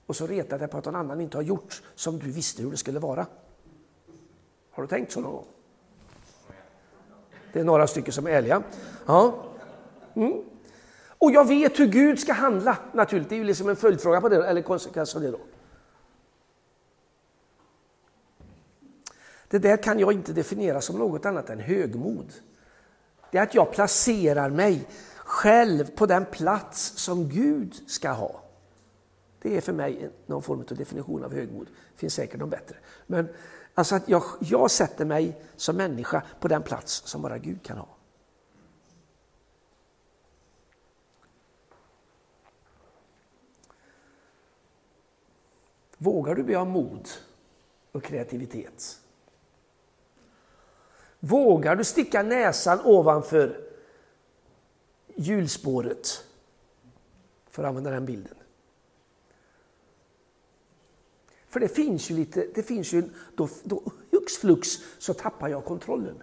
Och 0.07 0.17
så 0.17 0.27
retar 0.27 0.59
dig 0.59 0.69
på 0.69 0.79
att 0.79 0.85
någon 0.85 0.97
annan 0.97 1.21
inte 1.21 1.37
har 1.37 1.43
gjort 1.43 1.83
som 1.95 2.19
du 2.19 2.31
visste 2.31 2.63
hur 2.63 2.71
det 2.71 2.77
skulle 2.77 2.99
vara. 2.99 3.27
Har 4.71 4.83
du 4.83 4.87
tänkt 4.87 5.13
så 5.13 5.21
någon 5.21 5.33
gång? 5.33 5.47
Det 7.53 7.61
är 7.61 7.65
några 7.65 7.87
stycken 7.87 8.13
som 8.13 8.27
är 8.27 8.31
ärliga. 8.31 8.63
Ja. 9.07 9.45
Mm. 10.17 10.43
Och 11.19 11.33
jag 11.33 11.49
vet 11.49 11.81
hur 11.81 11.87
Gud 11.87 12.21
ska 12.21 12.33
handla 12.33 12.79
naturligt. 12.93 13.29
Det 13.29 13.35
är 13.35 13.39
ju 13.39 13.45
liksom 13.45 13.69
en 13.69 13.77
följdfråga 13.77 14.21
på 14.21 14.29
det, 14.29 14.47
eller 14.47 14.63
konsekvens 14.63 15.17
av 15.17 15.23
det 15.23 15.31
då. 15.31 15.41
Det 19.49 19.59
där 19.59 19.77
kan 19.77 19.99
jag 19.99 20.13
inte 20.13 20.33
definiera 20.33 20.81
som 20.81 20.99
något 20.99 21.27
annat 21.27 21.51
än 21.51 21.61
högmod. 21.61 22.33
Det 23.31 23.39
är 23.39 23.43
att 23.43 23.55
jag 23.55 23.73
placerar 23.73 24.51
mig 24.51 24.89
själv 25.19 25.91
på 25.91 26.07
den 26.07 26.25
plats 26.25 26.93
som 26.97 27.29
Gud 27.29 27.75
ska 27.87 28.11
ha. 28.11 28.43
Det 29.43 29.57
är 29.57 29.61
för 29.61 29.73
mig 29.73 30.11
någon 30.27 30.43
form 30.43 30.61
av 30.71 30.77
definition 30.77 31.25
av 31.25 31.35
högmod. 31.35 31.67
Det 31.67 32.01
finns 32.01 32.15
säkert 32.15 32.41
någon 32.41 32.51
bättre. 32.51 32.77
Men 33.07 33.29
alltså 33.75 33.95
att 33.95 34.09
jag, 34.09 34.23
jag 34.41 34.71
sätter 34.71 35.05
mig 35.05 35.43
som 35.57 35.77
människa 35.77 36.23
på 36.41 36.49
den 36.49 36.63
plats 36.63 37.03
som 37.05 37.23
bara 37.23 37.39
Gud 37.39 37.63
kan 37.63 37.79
ha. 37.79 37.96
Vågar 45.99 46.35
du 46.35 46.43
be 46.43 46.57
om 46.57 46.69
mod 46.69 47.09
och 47.93 48.05
kreativitet? 48.05 49.01
Vågar 51.21 51.77
du 51.77 51.85
sticka 51.85 52.23
näsan 52.23 52.81
ovanför 52.85 53.71
hjulspåret? 55.15 56.25
För 57.51 57.63
att 57.63 57.69
använda 57.69 57.91
den 57.91 58.07
bilden. 58.07 58.37
För 61.49 61.61
det 61.61 61.69
finns 61.69 62.11
ju 62.11 62.15
lite, 62.15 62.47
det 62.55 62.63
finns 62.63 62.93
ju, 62.93 63.11
då, 63.35 63.49
då 63.65 63.83
hux 64.11 64.37
flux 64.37 64.69
så 64.99 65.15
tappar 65.15 65.49
jag 65.49 65.65
kontrollen. 65.65 66.23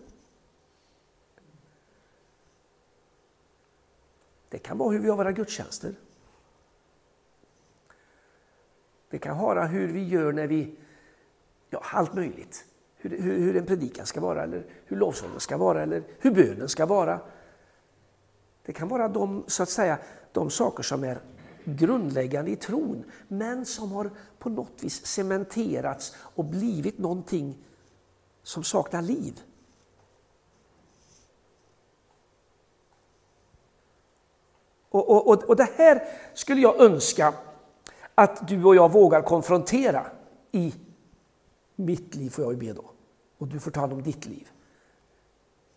Det 4.49 4.57
kan 4.59 4.77
vara 4.77 4.91
hur 4.91 4.99
vi 4.99 5.09
har 5.09 5.17
våra 5.17 5.31
gudstjänster. 5.31 5.95
Det 9.13 9.19
kan 9.19 9.37
vara 9.37 9.65
hur 9.65 9.87
vi 9.87 10.07
gör 10.07 10.31
när 10.31 10.47
vi, 10.47 10.75
ja 11.69 11.81
allt 11.91 12.13
möjligt. 12.13 12.65
Hur, 12.95 13.09
hur, 13.09 13.39
hur 13.39 13.55
en 13.55 13.65
predikan 13.65 14.05
ska 14.05 14.21
vara, 14.21 14.43
eller 14.43 14.65
hur 14.85 14.97
lovsången 14.97 15.39
ska 15.39 15.57
vara, 15.57 15.83
eller 15.83 16.03
hur 16.19 16.31
bönen 16.31 16.69
ska 16.69 16.85
vara. 16.85 17.19
Det 18.65 18.73
kan 18.73 18.87
vara 18.87 19.07
de, 19.07 19.43
så 19.47 19.63
att 19.63 19.69
säga, 19.69 19.97
de 20.31 20.49
saker 20.49 20.83
som 20.83 21.03
är 21.03 21.21
grundläggande 21.63 22.51
i 22.51 22.55
tron, 22.55 23.03
men 23.27 23.65
som 23.65 23.91
har 23.91 24.11
på 24.39 24.49
något 24.49 24.83
vis 24.83 25.05
cementerats 25.05 26.15
och 26.17 26.45
blivit 26.45 26.97
någonting 26.97 27.57
som 28.43 28.63
saknar 28.63 29.01
liv. 29.01 29.41
Och, 34.89 35.27
och, 35.27 35.43
och, 35.43 35.55
det 35.55 35.69
här 35.77 36.07
skulle 36.33 36.61
jag 36.61 36.81
önska 36.81 37.33
att 38.15 38.47
du 38.47 38.63
och 38.63 38.75
jag 38.75 38.91
vågar 38.91 39.21
konfrontera 39.21 40.05
i 40.51 40.73
mitt 41.75 42.15
liv, 42.15 42.29
får 42.29 42.43
jag 42.43 42.53
ju 42.53 42.59
be 42.59 42.73
då. 42.73 42.85
Och 43.37 43.47
du 43.47 43.59
får 43.59 43.71
ta 43.71 43.79
hand 43.79 43.93
om 43.93 44.03
ditt 44.03 44.25
liv. 44.25 44.47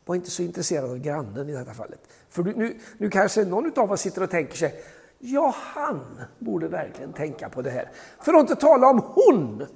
Var 0.04 0.14
inte 0.14 0.30
så 0.30 0.42
intresserad 0.42 0.90
av 0.90 0.98
grannen 0.98 1.48
i 1.48 1.52
detta 1.52 1.74
fallet. 1.74 2.00
För 2.28 2.42
nu, 2.42 2.76
nu 2.98 3.10
kanske 3.10 3.44
någon 3.44 3.72
av 3.76 3.92
oss 3.92 4.00
sitter 4.00 4.22
och 4.22 4.30
tänker 4.30 4.56
sig, 4.56 4.82
Ja, 5.18 5.54
han 5.56 6.00
borde 6.38 6.68
verkligen 6.68 7.12
tänka 7.12 7.48
på 7.48 7.62
det 7.62 7.70
här. 7.70 7.90
För 8.20 8.34
att 8.34 8.40
inte 8.40 8.56
tala 8.56 8.86
om 8.86 9.02
hon. 9.14 9.66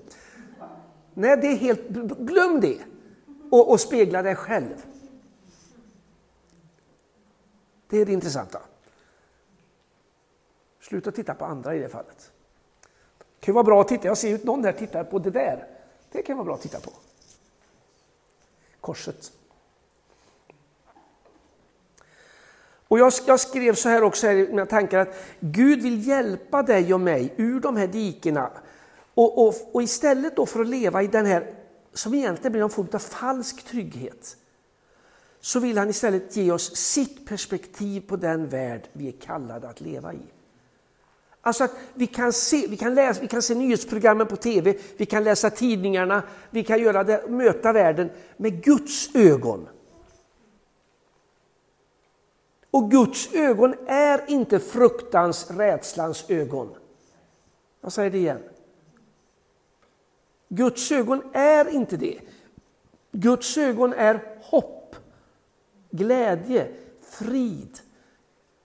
Nej, 1.14 1.36
det 1.36 1.46
är 1.46 1.56
helt, 1.56 1.88
glöm 2.18 2.60
det 2.60 2.78
och, 3.50 3.70
och 3.70 3.80
spegla 3.80 4.22
dig 4.22 4.34
själv. 4.34 4.86
Det 7.88 7.98
är 7.98 8.06
det 8.06 8.12
intressanta. 8.12 8.60
Sluta 10.80 11.12
titta 11.12 11.34
på 11.34 11.44
andra 11.44 11.74
i 11.74 11.78
det 11.78 11.88
fallet. 11.88 12.32
Det 13.40 13.46
kan 13.46 13.54
vara 13.54 13.64
bra 13.64 13.80
att 13.80 13.88
titta, 13.88 14.08
jag 14.08 14.18
ser 14.18 14.34
ut 14.34 14.44
någon 14.44 14.62
där 14.62 14.72
tittar 14.72 15.04
på 15.04 15.18
det 15.18 15.30
där. 15.30 15.66
Det 16.12 16.22
kan 16.22 16.36
vara 16.36 16.44
bra 16.44 16.54
att 16.54 16.62
titta 16.62 16.80
på. 16.80 16.90
Korset. 18.80 19.32
Och 22.88 22.98
jag, 22.98 23.12
jag, 23.26 23.40
skrev 23.40 23.74
så 23.74 23.88
här 23.88 24.02
också 24.02 24.26
här 24.26 24.34
i 24.34 24.48
mina 24.48 24.66
tankar 24.66 24.98
att 24.98 25.14
Gud 25.40 25.82
vill 25.82 26.08
hjälpa 26.08 26.62
dig 26.62 26.94
och 26.94 27.00
mig 27.00 27.34
ur 27.36 27.60
de 27.60 27.76
här 27.76 27.86
dikena. 27.86 28.50
Och, 29.14 29.46
och, 29.46 29.54
och 29.72 29.82
istället 29.82 30.36
då 30.36 30.46
för 30.46 30.60
att 30.60 30.66
leva 30.66 31.02
i 31.02 31.06
den 31.06 31.26
här, 31.26 31.54
som 31.92 32.14
egentligen 32.14 32.52
blir 32.52 32.60
någon 32.60 32.70
form 32.70 32.88
av 32.92 32.98
falsk 32.98 33.64
trygghet, 33.64 34.36
så 35.40 35.60
vill 35.60 35.78
han 35.78 35.90
istället 35.90 36.36
ge 36.36 36.52
oss 36.52 36.76
sitt 36.76 37.28
perspektiv 37.28 38.00
på 38.00 38.16
den 38.16 38.48
värld 38.48 38.88
vi 38.92 39.08
är 39.08 39.12
kallade 39.12 39.68
att 39.68 39.80
leva 39.80 40.14
i. 40.14 40.22
Alltså 41.42 41.64
att 41.64 41.74
vi 41.94 42.06
kan, 42.06 42.32
se, 42.32 42.66
vi, 42.66 42.76
kan 42.76 42.94
läsa, 42.94 43.20
vi 43.20 43.28
kan 43.28 43.42
se 43.42 43.54
nyhetsprogrammen 43.54 44.26
på 44.26 44.36
tv, 44.36 44.78
vi 44.96 45.06
kan 45.06 45.24
läsa 45.24 45.50
tidningarna, 45.50 46.22
vi 46.50 46.64
kan 46.64 46.82
göra 46.82 47.04
det, 47.04 47.28
möta 47.28 47.72
världen 47.72 48.10
med 48.36 48.64
Guds 48.64 49.14
ögon. 49.14 49.68
Och 52.70 52.90
Guds 52.90 53.34
ögon 53.34 53.74
är 53.86 54.30
inte 54.30 54.60
fruktans, 54.60 55.50
rädslans 55.50 56.24
ögon. 56.28 56.74
Jag 57.80 57.92
säger 57.92 58.10
det 58.10 58.18
igen. 58.18 58.42
Guds 60.48 60.92
ögon 60.92 61.22
är 61.32 61.68
inte 61.68 61.96
det. 61.96 62.20
Guds 63.12 63.58
ögon 63.58 63.92
är 63.92 64.38
hopp, 64.42 64.96
glädje, 65.90 66.68
frid, 67.00 67.78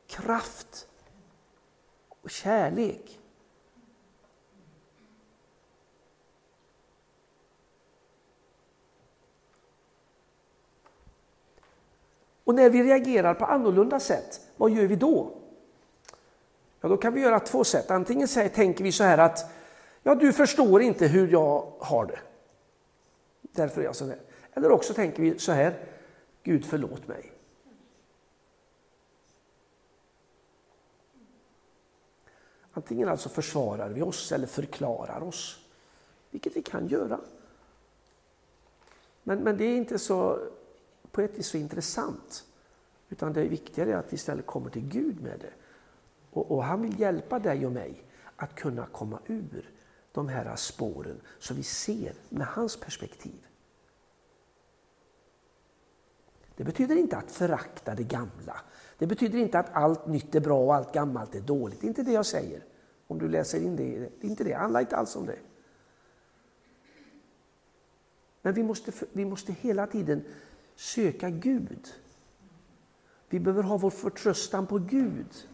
kraft 0.08 0.88
och 2.26 2.32
kärlek. 2.32 3.20
Och 12.44 12.56
när 12.56 12.70
vi 12.70 12.84
reagerar 12.84 13.34
på 13.34 13.46
annorlunda 13.46 14.00
sätt, 14.00 14.42
vad 14.58 14.72
gör 14.72 14.86
vi 14.86 14.96
då? 14.96 15.32
Ja, 16.82 16.90
då 16.90 16.98
kan 16.98 17.14
vi 17.14 17.22
göra 17.22 17.40
två 17.40 17.64
sätt. 17.64 17.92
Antingen 17.92 18.28
säger, 18.28 18.50
tänker 18.50 18.84
vi 18.84 18.92
så 18.92 19.04
här 19.04 19.18
att 19.18 19.52
ja, 20.04 20.16
du 20.16 20.34
förstår 20.34 20.82
inte 20.82 21.08
hur 21.08 21.28
jag 21.28 21.72
har 21.80 22.06
det. 22.06 22.20
Därför 23.42 23.82
är 23.82 23.86
jag 23.86 23.96
så 23.96 24.06
här. 24.06 24.20
Eller 24.54 24.72
också 24.72 24.94
tänker 24.94 25.22
vi 25.24 25.40
så 25.40 25.52
här, 25.52 25.74
Gud 26.44 26.66
förlåt 26.66 27.08
mig. 27.08 27.35
Antingen 32.78 33.10
alltså 33.10 33.30
försvarar 33.30 33.90
vi 33.90 34.02
oss 34.02 34.32
eller 34.32 34.48
förklarar 34.48 35.24
oss, 35.24 35.60
vilket 36.32 36.56
vi 36.56 36.62
kan 36.62 36.88
göra. 36.88 37.20
Men, 39.24 39.40
men 39.40 39.58
det 39.58 39.64
är 39.66 39.78
inte 39.78 40.00
så 40.00 40.40
på 41.12 41.22
ett 41.22 41.40
vis 41.40 41.48
så 41.48 41.58
intressant. 41.58 42.46
Utan 43.10 43.34
det 43.34 43.44
viktigare 43.48 43.94
är 43.94 43.98
att 43.98 44.14
vi 44.14 44.16
istället 44.16 44.46
kommer 44.46 44.70
till 44.70 44.88
Gud 44.88 45.22
med 45.22 45.40
det. 45.40 45.54
Och, 46.32 46.52
och, 46.52 46.64
han 46.64 46.82
vill 46.82 47.00
hjälpa 47.00 47.40
dig 47.40 47.66
och 47.66 47.72
mig 47.72 48.04
att 48.36 48.56
kunna 48.56 48.86
komma 48.86 49.20
ur 49.28 49.70
de 50.12 50.28
här 50.28 50.56
spåren 50.56 51.22
så 51.40 51.54
vi 51.54 51.64
ser 51.64 52.14
med 52.30 52.48
hans 52.48 52.78
perspektiv. 52.78 53.48
Det 56.56 56.64
betyder 56.64 56.96
inte 56.96 57.18
att 57.18 57.32
förakta 57.32 57.96
det 57.96 58.04
gamla. 58.04 58.62
Det 58.98 59.08
betyder 59.08 59.40
inte 59.40 59.60
att 59.60 59.74
allt 59.74 60.08
nytt 60.08 60.36
är 60.36 60.40
bra 60.40 60.60
och 60.60 60.76
allt 60.76 60.94
gammalt 60.94 61.36
är 61.36 61.42
dåligt. 61.42 61.82
Det 61.82 61.88
är 61.88 61.90
inte 61.90 62.04
det 62.04 62.12
jag 62.12 62.26
säger. 62.26 62.64
Om 63.08 63.20
du 63.20 63.30
läser 63.30 63.62
in 63.62 63.76
det. 63.76 64.00
Det 64.00 64.28
är 64.28 64.30
inte 64.30 64.44
det. 64.44 64.50
Det 64.50 64.56
handlar 64.56 64.80
inte 64.80 64.96
alls 64.96 65.16
om 65.16 65.26
det. 65.26 65.40
Men 68.42 68.54
vi 68.54 68.64
måste, 68.64 68.92
vi 69.12 69.26
måste 69.26 69.54
hela 69.54 69.88
tiden 69.88 70.24
söka 70.76 71.30
Gud. 71.30 71.94
Vi 73.30 73.40
behöver 73.40 73.64
ha 73.64 73.78
vår 73.78 73.90
förtröstan 73.90 74.68
på 74.68 74.78
Gud 74.78 75.48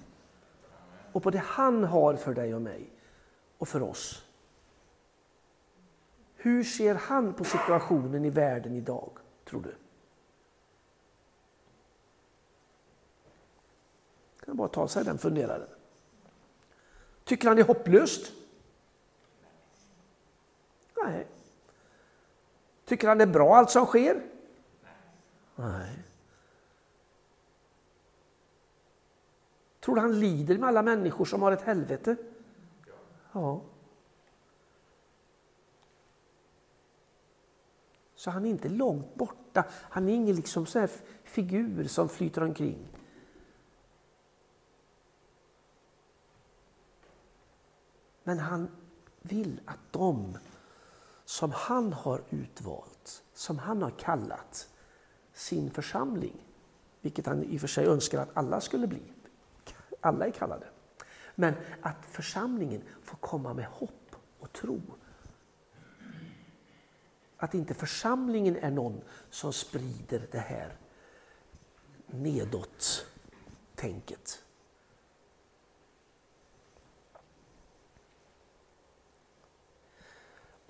och 1.12 1.24
på 1.24 1.30
det 1.30 1.44
han 1.46 1.84
har 1.84 2.16
för 2.16 2.34
dig 2.34 2.56
och 2.56 2.62
mig 2.62 2.90
och 3.58 3.68
för 3.68 3.84
oss. 3.84 4.26
Hur 6.36 6.64
ser 6.64 6.96
han 6.96 7.34
på 7.34 7.44
situationen 7.44 8.26
i 8.26 8.30
världen 8.30 8.76
idag, 8.76 9.12
tror 9.46 9.62
du? 9.62 9.76
Kan 14.46 14.58
bara 14.58 14.68
ta 14.68 14.88
sig 14.88 15.06
den 15.06 15.18
funderaren. 15.18 15.68
Tycker 17.24 17.48
han 17.48 17.58
det 17.58 17.62
är 17.62 17.68
hopplöst? 17.68 18.32
Nej. 21.04 21.28
Tycker 22.86 23.08
han 23.08 23.18
det 23.18 23.24
är 23.24 23.28
bra 23.28 23.56
allt 23.56 23.70
som 23.70 23.86
sker? 23.86 24.22
Nej. 25.56 26.04
Tror 29.80 29.96
du 29.96 30.02
han 30.02 30.20
lider 30.20 30.58
med 30.58 30.70
alla 30.70 30.82
människor 30.82 31.26
som 31.26 31.42
har 31.42 31.52
ett 31.52 31.62
helvete? 31.62 32.16
Ja. 33.32 33.62
Så 38.16 38.32
han 38.32 38.46
är 38.46 38.50
inte 38.50 38.70
långt 38.70 39.16
borta. 39.16 39.64
Han 39.72 40.10
är 40.10 40.14
ingen 40.14 40.36
liksom 40.36 40.66
så 40.66 40.88
figur 41.24 41.88
som 41.88 42.10
flyter 42.10 42.44
omkring. 42.44 42.88
Men 48.24 48.40
han 48.40 48.68
vill 49.22 49.62
att 49.66 49.80
de 49.92 50.38
som 51.26 51.52
han 51.52 51.94
har 51.94 52.24
utvalt, 52.30 53.24
som 53.34 53.60
han 53.60 53.82
har 53.82 53.92
kallat 53.92 54.70
sin 55.34 55.72
församling, 55.72 56.48
vilket 57.02 57.26
han 57.26 57.44
i 57.44 57.58
och 57.58 57.62
för 57.62 57.68
sig 57.68 57.86
önskar 57.86 58.22
att 58.22 58.38
alla 58.38 58.62
skulle 58.62 58.88
bli. 58.88 59.14
Alla 60.02 60.28
är 60.28 60.32
kallade. 60.32 60.68
Men 61.36 61.54
att 61.82 62.06
församlingen 62.06 62.82
får 63.04 63.18
komma 63.18 63.54
med 63.54 63.66
hopp 63.66 64.16
och 64.40 64.54
tro. 64.54 64.82
Att 67.38 67.54
inte 67.54 67.74
församlingen 67.74 68.56
är 68.56 68.72
någon 68.72 69.02
som 69.30 69.54
sprider 69.54 70.28
det 70.32 70.40
här 70.40 70.78
nedåt-tänket. 72.06 74.44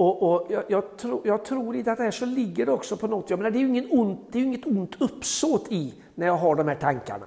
Och, 0.02 0.34
och 0.34 0.48
jag, 0.52 0.64
jag, 0.68 0.98
tro, 0.98 1.22
jag, 1.26 1.46
tror 1.46 1.76
i 1.76 1.84
det 1.84 2.00
här 2.00 2.12
så 2.12 2.26
ligger 2.26 2.66
det 2.66 2.72
också 2.72 2.98
på 2.98 3.08
något, 3.08 3.30
jag 3.30 3.40
menar, 3.40 3.52
det 3.52 3.58
är 3.58 3.60
ju 3.60 3.68
ingen 3.68 3.88
ont, 3.92 4.20
det 4.32 4.40
är 4.40 4.44
inget 4.44 4.66
ont 4.66 5.02
uppsåt 5.02 5.72
i 5.72 5.94
när 6.16 6.28
jag 6.28 6.38
har 6.38 6.56
de 6.56 6.68
här 6.68 6.76
tankarna. 6.76 7.26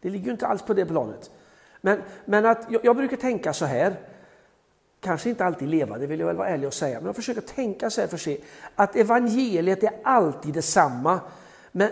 Det 0.00 0.10
ligger 0.10 0.26
ju 0.26 0.32
inte 0.32 0.46
alls 0.46 0.62
på 0.62 0.74
det 0.74 0.86
planet. 0.86 1.30
Men, 1.80 2.02
men 2.24 2.46
att 2.46 2.66
jag, 2.70 2.84
jag 2.84 2.96
brukar 2.96 3.16
tänka 3.16 3.52
så 3.52 3.64
här, 3.64 3.94
kanske 5.00 5.28
inte 5.28 5.44
alltid 5.44 5.68
leva, 5.68 5.98
det 5.98 6.06
vill 6.06 6.20
jag 6.20 6.26
väl 6.26 6.36
vara 6.36 6.48
ärlig 6.48 6.66
och 6.66 6.74
säga, 6.74 6.98
men 6.98 7.06
jag 7.06 7.16
försöker 7.16 7.40
tänka 7.40 7.90
så 7.90 8.00
här 8.00 8.08
för 8.08 8.16
sig, 8.16 8.44
att 8.74 8.96
evangeliet 8.96 9.82
är 9.82 9.92
alltid 10.04 10.54
detsamma. 10.54 11.20
Men 11.72 11.90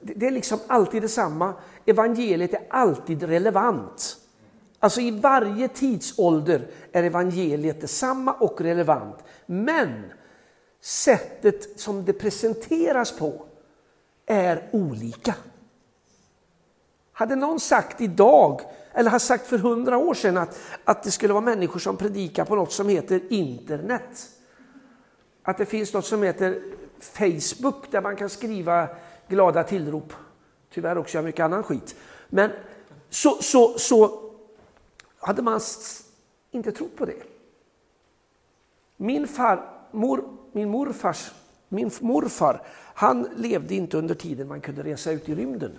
det 0.00 0.26
är 0.26 0.30
liksom 0.30 0.58
alltid 0.66 1.02
detsamma. 1.02 1.54
Evangeliet 1.86 2.54
är 2.54 2.62
alltid 2.70 3.22
relevant. 3.22 4.16
Alltså 4.80 5.00
i 5.00 5.10
varje 5.10 5.68
tidsålder 5.68 6.66
är 6.92 7.02
evangeliet 7.02 7.80
detsamma 7.80 8.32
och 8.32 8.60
relevant. 8.60 9.16
Men 9.46 10.12
sättet 10.80 11.80
som 11.80 12.04
det 12.04 12.12
presenteras 12.12 13.18
på 13.18 13.46
är 14.26 14.68
olika. 14.72 15.34
Hade 17.12 17.36
någon 17.36 17.60
sagt 17.60 18.00
idag, 18.00 18.60
eller 18.92 19.10
har 19.10 19.18
sagt 19.18 19.46
för 19.46 19.58
hundra 19.58 19.98
år 19.98 20.14
sedan 20.14 20.36
att, 20.36 20.58
att 20.84 21.02
det 21.02 21.10
skulle 21.10 21.32
vara 21.32 21.44
människor 21.44 21.80
som 21.80 21.96
predikar 21.96 22.44
på 22.44 22.54
något 22.54 22.72
som 22.72 22.88
heter 22.88 23.20
internet. 23.28 24.28
Att 25.42 25.58
det 25.58 25.66
finns 25.66 25.92
något 25.92 26.06
som 26.06 26.22
heter 26.22 26.62
Facebook 27.00 27.90
där 27.90 28.00
man 28.00 28.16
kan 28.16 28.28
skriva 28.28 28.88
glada 29.28 29.64
tillrop. 29.64 30.12
Tyvärr 30.74 30.98
också 30.98 31.22
mycket 31.22 31.44
annan 31.44 31.62
skit. 31.62 31.96
Men 32.28 32.50
så, 33.10 33.38
så, 33.42 33.78
så 33.78 34.25
hade 35.18 35.42
man 35.42 35.60
inte 36.50 36.72
trott 36.72 36.96
på 36.96 37.04
det. 37.04 37.22
Min, 38.96 39.28
far, 39.28 39.70
mor, 39.90 40.24
min, 40.52 40.68
morfars, 40.68 41.32
min 41.68 41.90
morfar 42.00 42.62
han 42.98 43.28
levde 43.36 43.74
inte 43.74 43.98
under 43.98 44.14
tiden 44.14 44.48
man 44.48 44.60
kunde 44.60 44.82
resa 44.82 45.12
ut 45.12 45.28
i 45.28 45.34
rymden. 45.34 45.78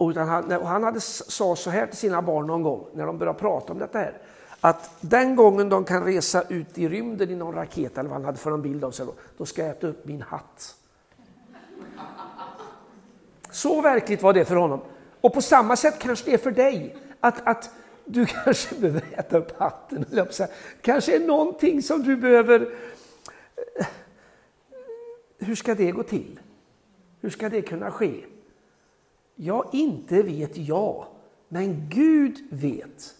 Utan 0.00 0.28
han, 0.28 0.50
han 0.50 0.82
hade 0.82 1.00
sa 1.00 1.56
så 1.56 1.70
här 1.70 1.86
till 1.86 1.96
sina 1.96 2.22
barn 2.22 2.46
någon 2.46 2.62
gång 2.62 2.86
när 2.94 3.06
de 3.06 3.18
började 3.18 3.38
prata 3.38 3.72
om 3.72 3.78
detta 3.78 3.98
här. 3.98 4.18
Att 4.60 4.90
den 5.00 5.36
gången 5.36 5.68
de 5.68 5.84
kan 5.84 6.04
resa 6.04 6.42
ut 6.42 6.78
i 6.78 6.88
rymden 6.88 7.30
i 7.30 7.34
någon 7.34 7.54
raket 7.54 7.98
eller 7.98 8.08
vad 8.08 8.18
han 8.18 8.24
hade 8.24 8.38
för 8.38 8.50
någon 8.50 8.62
bild 8.62 8.84
av 8.84 8.90
sig 8.90 9.06
då, 9.06 9.12
då 9.36 9.46
ska 9.46 9.62
jag 9.62 9.70
äta 9.70 9.86
upp 9.86 10.06
min 10.06 10.22
hatt. 10.22 10.76
Så 13.50 13.80
verkligt 13.80 14.22
var 14.22 14.32
det 14.32 14.44
för 14.44 14.56
honom. 14.56 14.80
Och 15.20 15.34
på 15.34 15.42
samma 15.42 15.76
sätt 15.76 15.98
kanske 15.98 16.30
det 16.30 16.34
är 16.34 16.38
för 16.38 16.50
dig. 16.50 16.96
Att, 17.20 17.46
att 17.46 17.70
du 18.04 18.26
kanske 18.44 18.74
behöver 18.74 19.04
äta 19.12 19.38
upp 19.38 19.58
hatten. 19.58 20.04
Kanske 20.80 21.16
är 21.16 21.20
någonting 21.20 21.82
som 21.82 22.02
du 22.02 22.16
behöver... 22.16 22.74
Eh, 23.76 23.86
hur 25.38 25.54
ska 25.54 25.74
det 25.74 25.90
gå 25.90 26.02
till? 26.02 26.40
Hur 27.20 27.30
ska 27.30 27.48
det 27.48 27.62
kunna 27.62 27.90
ske? 27.90 28.24
Ja, 29.34 29.70
inte 29.72 30.22
vet 30.22 30.56
jag, 30.56 31.06
men 31.48 31.88
Gud 31.88 32.46
vet. 32.50 33.14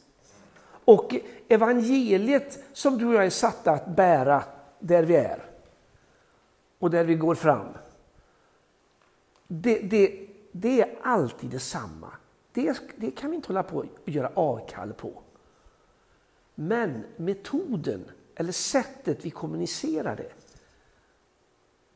Och 0.85 1.14
evangeliet 1.49 2.64
som 2.73 2.99
du 2.99 3.07
och 3.07 3.14
jag 3.14 3.27
är 3.27 3.31
satta 3.31 3.70
att 3.70 3.97
bära 3.97 4.44
där 4.79 5.03
vi 5.03 5.16
är 5.16 5.44
och 6.79 6.90
där 6.90 7.05
vi 7.05 7.14
går 7.14 7.35
fram. 7.35 7.66
Det, 9.47 9.79
det, 9.79 10.27
det 10.53 10.81
är 10.81 10.94
alltid 11.03 11.51
detsamma. 11.51 12.11
Det, 12.54 12.80
det 12.96 13.10
kan 13.10 13.30
vi 13.30 13.36
inte 13.36 13.48
hålla 13.48 13.62
på 13.62 13.76
och 13.76 14.08
göra 14.08 14.30
avkall 14.34 14.92
på. 14.92 15.22
Men 16.54 17.04
metoden, 17.16 18.04
eller 18.34 18.52
sättet 18.52 19.24
vi 19.24 19.30
kommunicerar 19.30 20.16
det, 20.16 20.32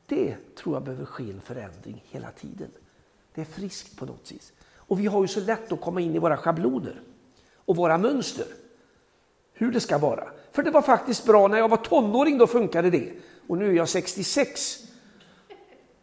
det 0.06 0.36
tror 0.56 0.76
jag 0.76 0.82
behöver 0.82 1.04
ske 1.04 1.30
en 1.30 1.40
förändring 1.40 2.04
hela 2.06 2.30
tiden. 2.30 2.70
Det 3.34 3.40
är 3.40 3.44
friskt 3.44 3.96
på 3.96 4.06
något 4.06 4.32
vis. 4.32 4.52
Och 4.74 5.00
vi 5.00 5.06
har 5.06 5.22
ju 5.22 5.28
så 5.28 5.40
lätt 5.40 5.72
att 5.72 5.80
komma 5.80 6.00
in 6.00 6.14
i 6.14 6.18
våra 6.18 6.36
schabloner 6.36 7.02
och 7.54 7.76
våra 7.76 7.98
mönster. 7.98 8.46
Hur 9.52 9.72
det 9.72 9.80
ska 9.80 9.98
vara. 9.98 10.28
För 10.52 10.62
det 10.62 10.70
var 10.70 10.82
faktiskt 10.82 11.26
bra 11.26 11.48
när 11.48 11.58
jag 11.58 11.68
var 11.68 11.76
tonåring, 11.76 12.38
då 12.38 12.46
funkade 12.46 12.90
det. 12.90 13.12
Och 13.48 13.58
nu 13.58 13.68
är 13.68 13.72
jag 13.72 13.88
66. 13.88 14.78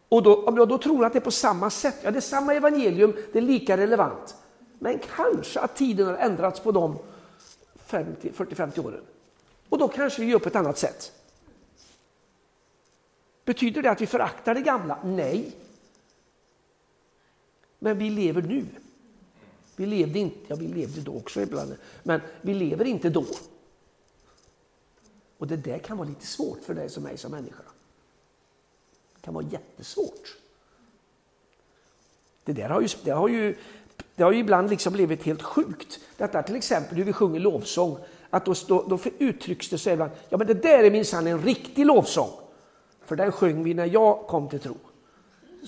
Och 0.08 0.22
då, 0.22 0.44
om 0.44 0.56
jag 0.56 0.68
då 0.68 0.78
tror 0.78 1.04
att 1.04 1.12
det 1.12 1.18
är 1.18 1.20
på 1.20 1.30
samma 1.30 1.70
sätt, 1.70 1.96
ja 2.02 2.10
det 2.10 2.18
är 2.18 2.20
samma 2.20 2.54
evangelium, 2.54 3.16
det 3.32 3.38
är 3.38 3.42
lika 3.42 3.76
relevant. 3.76 4.36
Men 4.78 4.98
kanske 4.98 5.60
att 5.60 5.76
tiden 5.76 6.06
har 6.06 6.14
ändrats 6.14 6.60
på 6.60 6.72
de 6.72 6.98
40-50 7.88 8.86
åren. 8.86 9.04
Och 9.68 9.78
då 9.78 9.88
kanske 9.88 10.22
vi 10.22 10.28
gör 10.28 10.38
på 10.38 10.48
ett 10.48 10.56
annat 10.56 10.78
sätt. 10.78 11.12
Betyder 13.44 13.82
det 13.82 13.90
att 13.90 14.00
vi 14.00 14.06
föraktar 14.06 14.54
det 14.54 14.60
gamla? 14.60 14.98
Nej. 15.04 15.56
Men 17.78 17.98
vi 17.98 18.10
lever 18.10 18.42
nu. 18.42 18.66
Vi 19.76 19.86
levde 19.86 20.18
inte, 20.18 20.38
ja 20.46 20.56
vi 20.56 20.66
levde 20.66 21.00
då 21.00 21.16
också 21.16 21.40
ibland, 21.40 21.76
men 22.02 22.20
vi 22.40 22.54
lever 22.54 22.84
inte 22.84 23.10
då. 23.10 23.26
Och 25.38 25.46
det 25.46 25.56
där 25.56 25.78
kan 25.78 25.96
vara 25.96 26.08
lite 26.08 26.26
svårt 26.26 26.64
för 26.64 26.74
dig 26.74 26.88
som 26.90 27.02
mig 27.02 27.18
som 27.18 27.30
människa. 27.32 27.62
Det 29.14 29.20
kan 29.20 29.34
vara 29.34 29.44
jättesvårt. 29.44 30.36
Det 32.44 32.52
där 32.52 32.68
har 32.68 32.80
ju, 32.80 32.88
det 33.04 33.10
har 33.10 33.28
ju 33.28 33.56
det 34.16 34.22
har 34.22 34.32
ju 34.32 34.38
ibland 34.38 34.70
liksom 34.70 34.92
blivit 34.92 35.22
helt 35.22 35.42
sjukt. 35.42 36.00
Detta 36.16 36.42
till 36.42 36.56
exempel 36.56 36.96
hur 36.96 37.04
vi 37.04 37.12
sjunger 37.12 37.40
lovsång. 37.40 37.98
Att 38.30 38.44
då, 38.44 38.54
då, 38.68 38.82
då 38.82 38.98
uttrycks 39.18 39.68
det 39.68 39.78
så 39.78 39.90
ibland, 39.90 40.10
ja 40.28 40.36
men 40.36 40.46
det 40.46 40.54
där 40.54 40.84
är 40.84 40.90
minsann 40.90 41.26
en 41.26 41.42
riktig 41.42 41.86
lovsång. 41.86 42.30
För 43.04 43.16
den 43.16 43.32
sjöng 43.32 43.64
vi 43.64 43.74
när 43.74 43.86
jag 43.86 44.26
kom 44.26 44.48
till 44.48 44.60
tro. 44.60 44.76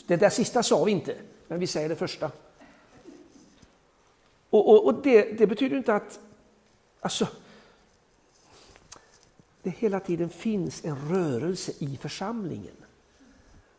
Det 0.06 0.16
där 0.16 0.30
sista 0.30 0.62
sa 0.62 0.84
vi 0.84 0.92
inte, 0.92 1.14
men 1.48 1.60
vi 1.60 1.66
säger 1.66 1.88
det 1.88 1.96
första. 1.96 2.30
Och, 4.50 4.68
och, 4.68 4.86
och 4.86 5.02
det, 5.02 5.38
det, 5.38 5.46
betyder 5.46 5.76
inte 5.76 5.94
att 5.94 6.20
alltså, 7.00 7.26
det 9.62 9.70
hela 9.70 10.00
tiden 10.00 10.28
finns 10.28 10.84
en 10.84 11.08
rörelse 11.10 11.72
i 11.78 11.96
församlingen. 11.96 12.76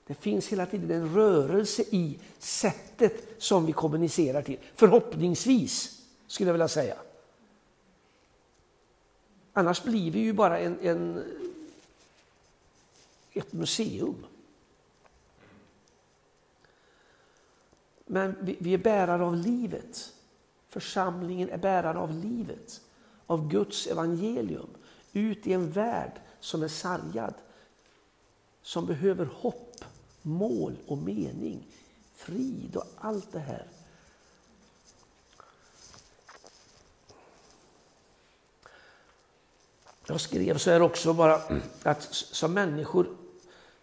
Det 0.09 0.15
finns 0.15 0.47
hela 0.47 0.65
tiden 0.65 0.91
en 0.91 1.13
rörelse 1.13 1.81
i 1.81 2.19
sättet 2.39 3.35
som 3.37 3.65
vi 3.65 3.73
kommunicerar 3.73 4.41
till. 4.41 4.57
Förhoppningsvis, 4.75 6.01
skulle 6.27 6.47
jag 6.47 6.53
vilja 6.53 6.67
säga. 6.67 6.95
Annars 9.53 9.83
blir 9.83 10.11
vi 10.11 10.19
ju 10.19 10.33
bara 10.33 10.59
en, 10.59 10.79
en 10.81 11.23
ett 13.33 13.53
museum. 13.53 14.25
Men 18.05 18.35
vi, 18.41 18.57
vi 18.59 18.73
är 18.73 18.77
bärare 18.77 19.23
av 19.23 19.35
livet. 19.35 20.13
Församlingen 20.69 21.49
är 21.49 21.57
bärare 21.57 21.97
av 21.97 22.13
livet, 22.13 22.81
av 23.25 23.49
Guds 23.49 23.87
evangelium, 23.87 24.69
ut 25.13 25.47
i 25.47 25.53
en 25.53 25.71
värld 25.71 26.11
som 26.39 26.63
är 26.63 26.67
sargad, 26.67 27.33
som 28.61 28.85
behöver 28.85 29.25
hopp, 29.25 29.68
mål 30.21 30.77
och 30.88 30.97
mening, 30.97 31.67
frid 32.15 32.75
och 32.75 32.86
allt 32.97 33.32
det 33.32 33.39
här. 33.39 33.67
Jag 40.08 40.21
skrev 40.21 40.58
så 40.58 40.71
här 40.71 40.82
också 40.82 41.13
bara 41.13 41.41
att 41.84 42.03
som 42.13 42.53
människor, 42.53 43.17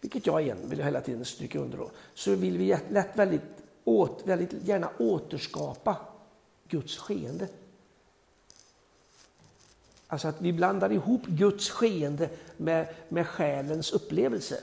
vilket 0.01 0.27
jag 0.27 0.43
igen 0.43 0.59
vill 0.65 0.79
jag 0.79 0.87
hela 0.87 1.01
tiden 1.01 1.25
stryka 1.25 1.59
under 1.59 1.79
då, 1.79 1.91
så 2.15 2.35
vill 2.35 2.59
vi 2.59 2.79
lätt 2.91 3.17
väldigt, 3.17 3.43
åt, 3.85 4.23
väldigt 4.25 4.53
gärna 4.53 4.91
återskapa 4.99 5.97
Guds 6.69 6.97
skeende. 6.97 7.49
Alltså 10.07 10.29
att 10.29 10.41
vi 10.41 10.53
blandar 10.53 10.93
ihop 10.93 11.27
Guds 11.27 11.71
skeende 11.71 12.29
med, 12.57 12.95
med 13.09 13.27
själens 13.27 13.93
upplevelse. 13.93 14.61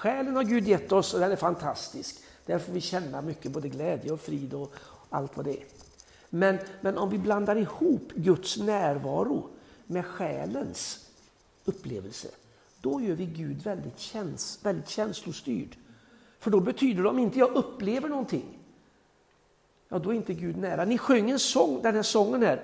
Själen 0.00 0.36
har 0.36 0.44
Gud 0.44 0.68
gett 0.68 0.92
oss 0.92 1.14
och 1.14 1.20
den 1.20 1.32
är 1.32 1.36
fantastisk. 1.36 2.16
Där 2.46 2.58
får 2.58 2.72
vi 2.72 2.80
känna 2.80 3.22
mycket, 3.22 3.52
både 3.52 3.68
glädje 3.68 4.12
och 4.12 4.20
frid 4.20 4.54
och 4.54 4.74
allt 5.10 5.36
vad 5.36 5.46
det 5.46 5.50
är. 5.50 5.64
Men, 6.30 6.58
men 6.80 6.98
om 6.98 7.10
vi 7.10 7.18
blandar 7.18 7.56
ihop 7.56 8.12
Guds 8.14 8.56
närvaro 8.56 9.48
med 9.86 10.06
själens 10.06 11.10
upplevelse, 11.64 12.28
då 12.80 13.00
gör 13.00 13.14
vi 13.14 13.26
Gud 13.26 13.62
väldigt, 13.62 13.98
käns 13.98 14.58
väldigt 14.62 14.88
känslostyrd. 14.88 15.76
För 16.38 16.50
då 16.50 16.60
betyder 16.60 17.02
det 17.02 17.08
om 17.08 17.18
inte 17.18 17.38
jag 17.38 17.54
upplever 17.54 18.08
någonting, 18.08 18.58
ja 19.88 19.98
då 19.98 20.10
är 20.10 20.14
inte 20.14 20.34
Gud 20.34 20.56
nära. 20.56 20.84
Ni 20.84 20.98
sjöng 20.98 21.30
en 21.30 21.38
sång, 21.38 21.82
den 21.82 21.94
här 21.94 22.02
sången 22.02 22.42
här, 22.42 22.62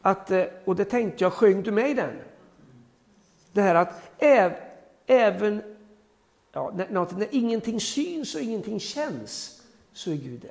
att, 0.00 0.30
eh, 0.30 0.44
och 0.64 0.76
det 0.76 0.84
tänkte 0.84 1.24
jag, 1.24 1.32
sjöng 1.32 1.62
du 1.62 1.70
med 1.70 1.90
i 1.90 1.94
den? 1.94 2.16
Det 3.52 3.62
här 3.62 3.74
att 3.74 4.10
äv, 4.18 4.52
även 5.06 5.75
ja, 6.56 6.72
när, 6.76 7.18
när 7.18 7.28
ingenting 7.30 7.80
syns 7.80 8.34
och 8.34 8.40
ingenting 8.40 8.80
känns, 8.80 9.62
så 9.92 10.10
är 10.10 10.14
Gud 10.14 10.40
där. 10.40 10.50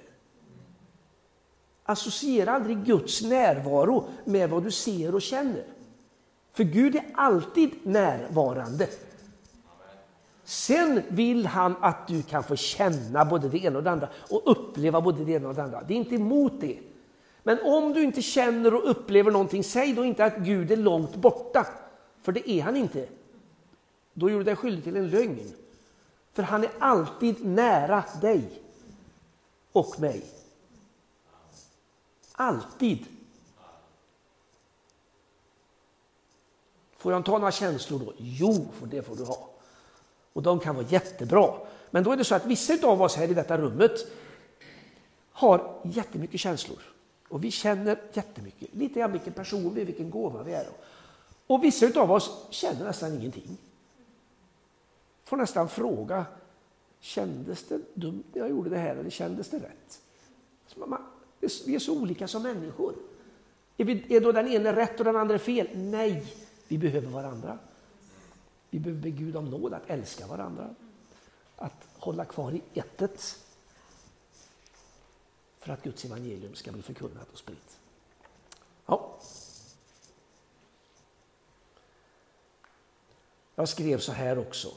Associera 1.84 2.52
aldrig 2.52 2.78
Guds 2.78 3.22
närvaro 3.22 4.08
med 4.26 4.50
vad 4.50 4.63
du 4.63 4.72
ser 4.72 5.15
och 5.15 5.22
känner. 5.22 5.63
För 6.52 6.63
Gud 6.63 6.96
är 6.96 7.06
alltid 7.13 7.72
närvarande. 7.84 8.88
Sen 10.44 11.02
vill 11.08 11.46
han 11.46 11.76
att 11.82 12.08
du 12.08 12.24
kan 12.24 12.44
få 12.44 12.56
känna 12.56 13.26
både 13.26 13.50
det 13.50 13.58
ena 13.58 13.78
och 13.78 13.84
det 13.84 13.91
andra 13.91 14.10
och 14.30 14.41
uppleva 14.46 15.02
både 15.02 15.26
det 15.26 15.32
ena 15.32 15.50
och 15.50 15.56
det 15.56 15.63
andra. 15.63 15.84
Det 15.84 15.94
är 15.94 15.98
inte 15.98 16.15
emot 16.15 16.54
det. 16.62 16.80
Men 17.44 17.60
om 17.63 17.94
du 17.94 18.04
inte 18.04 18.22
känner 18.22 18.74
och 18.74 18.89
upplever 18.89 19.32
någonting, 19.32 19.63
säg 19.63 19.94
då 19.94 20.06
inte 20.06 20.26
att 20.26 20.38
Gud 20.38 20.72
är 20.72 20.78
långt 20.78 21.15
borta. 21.15 21.68
För 22.22 22.32
det 22.32 22.50
är 22.50 22.62
han 22.62 22.76
inte. 22.76 23.08
Då 24.13 24.30
gör 24.30 24.38
du 24.38 24.44
dig 24.44 24.56
skyldig 24.56 24.84
till 24.84 24.96
en 24.96 25.10
lögn. 25.10 25.52
För 26.36 26.43
han 26.43 26.63
är 26.63 26.71
alltid 26.80 27.45
nära 27.45 28.04
dig 28.21 28.62
och 29.71 30.00
mig. 30.00 30.26
Alltid. 32.32 33.06
Får 36.98 37.12
jag 37.12 37.26
ta 37.26 37.38
några 37.38 37.52
känslor 37.52 38.00
då? 38.00 38.13
Jo, 38.17 38.67
för 38.80 38.88
det 38.88 39.02
får 39.02 39.15
du 39.15 39.24
ha. 39.24 39.50
Och 40.34 40.43
de 40.43 40.60
kan 40.60 40.76
vara 40.76 40.86
jättebra. 40.89 41.54
Men 41.91 42.04
då 42.04 42.12
är 42.12 42.17
det 42.17 42.24
så 42.24 42.36
att 42.36 42.45
vissa 42.45 42.88
av 42.88 43.02
oss 43.02 43.15
här 43.15 43.32
i 43.32 43.34
detta 43.34 43.58
rummet 43.58 44.08
har 45.32 45.82
jättemycket 45.84 46.39
känslor. 46.39 46.80
Och 47.30 47.43
vi 47.43 47.52
känner 47.52 48.02
jättemycket. 48.13 48.69
Lite 48.74 49.00
grann 49.00 49.12
vilken 49.12 49.34
person 49.34 49.74
vi 49.74 49.82
är, 49.82 49.86
vilken 49.86 50.10
gåva 50.10 50.43
vi 50.43 50.54
är. 50.54 50.67
Och 51.48 51.63
vissa 51.63 52.02
av 52.02 52.12
oss 52.12 52.48
känner 52.50 52.86
nästan 52.86 53.13
ingenting. 53.13 53.58
Får 55.25 55.38
nästan 55.38 55.69
fråga, 55.69 56.25
kändes 56.99 57.63
det 57.63 57.81
dumt 57.93 58.23
när 58.33 58.41
jag 58.41 58.49
gjorde 58.49 58.69
det 58.69 58.77
här 58.77 58.95
eller 58.95 59.09
kändes 59.09 59.49
det 59.49 59.57
rätt? 59.57 60.01
Vi 61.65 61.75
är 61.75 61.79
så 61.79 62.01
olika 62.01 62.27
som 62.27 62.43
människor. 62.43 62.95
Är, 63.77 63.85
vi, 63.85 64.15
är 64.15 64.21
då 64.21 64.31
den 64.31 64.47
ene 64.47 64.75
rätt 64.75 64.99
och 64.99 65.05
den 65.05 65.15
andra 65.15 65.39
fel? 65.39 65.67
Nej, 65.73 66.33
vi 66.67 66.77
behöver 66.77 67.07
varandra. 67.07 67.59
Vi 68.69 68.79
behöver 68.79 69.01
be 69.01 69.09
Gud 69.09 69.35
om 69.35 69.49
nåd 69.49 69.73
att 69.73 69.89
älska 69.89 70.27
varandra. 70.27 70.75
Att 71.55 71.88
hålla 71.97 72.25
kvar 72.25 72.51
i 72.51 72.61
ettet. 72.73 73.39
För 75.59 75.73
att 75.73 75.83
Guds 75.83 76.05
evangelium 76.05 76.55
ska 76.55 76.71
bli 76.71 76.81
förkunnat 76.81 77.31
och 77.31 77.38
spritt. 77.38 77.77
Ja. 78.85 79.19
Jag 83.55 83.69
skrev 83.69 83.99
så 83.99 84.11
här 84.11 84.39
också. 84.39 84.71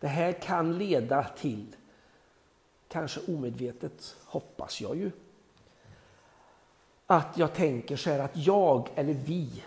Det 0.00 0.08
här 0.08 0.32
kan 0.32 0.78
leda 0.78 1.24
till, 1.24 1.76
kanske 2.88 3.20
omedvetet 3.32 4.16
hoppas 4.24 4.80
jag 4.80 4.96
ju, 4.96 5.10
att 7.06 7.38
jag 7.38 7.54
tänker 7.54 7.96
så 7.96 8.10
här 8.10 8.18
att 8.18 8.36
jag 8.36 8.88
eller 8.94 9.14
vi 9.14 9.64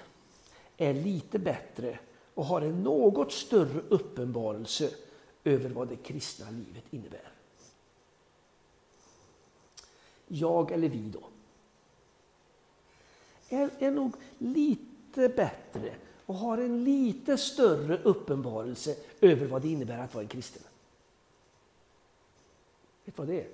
är 0.78 0.94
lite 0.94 1.39
bättre 1.39 2.00
och 2.34 2.46
har 2.46 2.62
en 2.62 2.84
något 2.84 3.32
större 3.32 3.82
uppenbarelse 3.89 4.89
över 5.44 5.70
vad 5.70 5.88
det 5.88 5.96
kristna 5.96 6.50
livet 6.50 6.84
innebär. 6.89 7.32
Jag 10.28 10.72
eller 10.72 10.89
vi 10.89 11.10
då 11.10 11.22
är, 13.50 13.70
är 13.80 13.91
nog 13.91 14.15
lite 14.38 15.30
bättre 15.30 15.94
och 16.32 16.38
har 16.38 16.58
en 16.58 16.84
lite 16.84 17.38
större 17.38 17.98
uppenbarelse 18.04 18.96
över 19.22 19.48
vad 19.48 19.62
det 19.62 19.67
innebär 19.67 20.00
att 20.00 20.13
vara 20.13 20.24
en 20.24 20.28
kristen. 20.28 20.63
Vet 23.06 23.15
du 23.15 23.22
vad 23.22 23.28
det 23.28 23.41
är? 23.41 23.48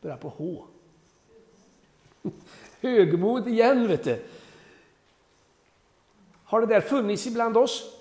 Börjar 0.00 0.16
på 0.16 0.28
H. 0.28 0.64
Högmod 2.80 3.48
igen, 3.48 3.88
vet 3.88 4.04
du. 4.04 4.24
Har 6.44 6.60
det 6.60 6.66
där 6.66 6.80
funnits 6.80 7.26
ibland 7.26 7.56
oss? 7.56 7.96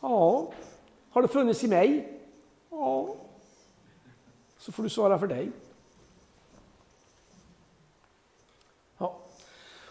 Ja. 0.00 0.52
Har 1.10 1.22
det 1.22 1.28
funnits 1.28 1.64
i 1.64 1.68
mig? 1.68 2.20
Ja. 2.70 3.16
Så 4.58 4.72
får 4.72 4.82
du 4.82 4.88
svara 4.88 5.18
för 5.18 5.26
dig. 5.26 5.50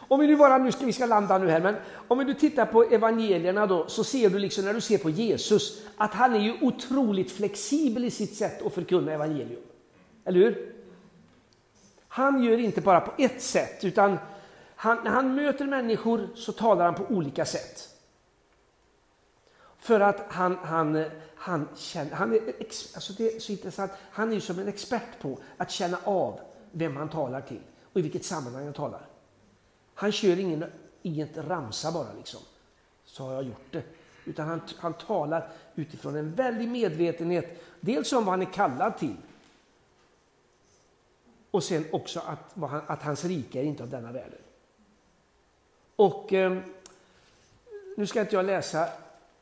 Om 0.10 0.20
vi 0.20 0.28
nu 0.28 0.36
bara, 0.36 0.58
nu 0.58 0.72
ska 0.72 0.86
vi 0.86 0.94
ska 0.94 1.06
landa 1.06 1.38
nu 1.38 1.50
här, 1.50 1.62
men 1.62 1.76
om 2.08 2.18
vi 2.18 2.26
nu 2.26 2.34
tittar 2.34 2.66
på 2.66 2.84
evangelierna 2.84 3.66
då 3.66 3.88
så 3.88 4.04
ser 4.04 4.30
du 4.30 4.40
liksom 4.40 4.66
när 4.66 4.74
du 4.74 4.82
ser 4.82 4.98
på 4.98 5.10
Jesus 5.10 5.82
att 5.98 6.14
han 6.14 6.36
är 6.36 6.40
ju 6.40 6.58
otroligt 6.62 7.32
flexibel 7.32 8.06
i 8.06 8.12
sitt 8.12 8.36
sätt 8.36 8.66
att 8.66 8.74
förkunna 8.74 9.12
evangelium. 9.12 9.62
Eller 10.26 10.40
hur? 10.40 10.74
Han 12.08 12.44
gör 12.44 12.58
inte 12.58 12.82
bara 12.82 13.02
på 13.02 13.12
ett 13.18 13.42
sätt 13.42 13.84
utan 13.84 14.18
han, 14.76 14.98
när 15.04 15.12
han 15.12 15.36
möter 15.36 15.66
människor 15.66 16.30
så 16.36 16.52
talar 16.52 16.86
han 16.86 16.96
på 16.96 17.04
olika 17.04 17.46
sätt. 17.46 17.90
För 19.78 20.00
att 20.00 20.26
han, 20.30 20.58
han, 20.64 21.06
han, 21.36 21.68
känner, 21.76 22.12
han 22.12 22.34
är, 22.34 22.42
alltså 22.96 23.14
det 23.14 23.36
är 23.36 23.40
så 23.40 23.52
intressant, 23.52 23.92
han 24.12 24.30
är 24.30 24.34
ju 24.34 24.42
som 24.42 24.60
en 24.60 24.68
expert 24.68 25.22
på 25.22 25.38
att 25.58 25.72
känna 25.72 25.98
av 26.04 26.40
vem 26.72 26.98
han 26.98 27.10
talar 27.10 27.42
till 27.42 27.62
och 27.94 28.00
i 28.00 28.02
vilket 28.02 28.26
sammanhang 28.26 28.64
han 28.64 28.74
talar. 28.74 29.09
Han 30.00 30.12
kör 30.12 30.40
ingen, 30.40 30.66
inget 31.02 31.38
ramsa 31.38 31.92
bara 31.92 32.14
liksom, 32.18 32.40
så 33.06 33.24
har 33.24 33.34
jag 33.34 33.44
gjort 33.44 33.72
det. 33.72 33.84
Utan 34.26 34.48
han, 34.48 34.62
han 34.78 34.94
talar 34.94 35.50
utifrån 35.76 36.16
en 36.16 36.36
väldig 36.36 36.68
medvetenhet, 36.68 37.64
dels 37.80 38.14
om 38.14 38.26
vad 38.26 38.34
han 38.34 38.42
är 38.42 38.54
kallad 38.54 38.98
till 38.98 39.16
och 41.52 41.64
sen 41.64 41.86
också 41.92 42.20
att, 42.20 42.70
han, 42.70 42.82
att 42.88 43.04
hans 43.04 43.26
rike 43.26 43.60
är 43.60 43.64
inte 43.64 43.84
av 43.84 43.90
denna 43.90 44.12
världen. 44.12 44.40
Och 45.96 46.34
eh, 46.34 46.58
nu 47.98 48.08
ska 48.08 48.22
inte 48.22 48.36
jag 48.36 48.46
läsa 48.46 48.90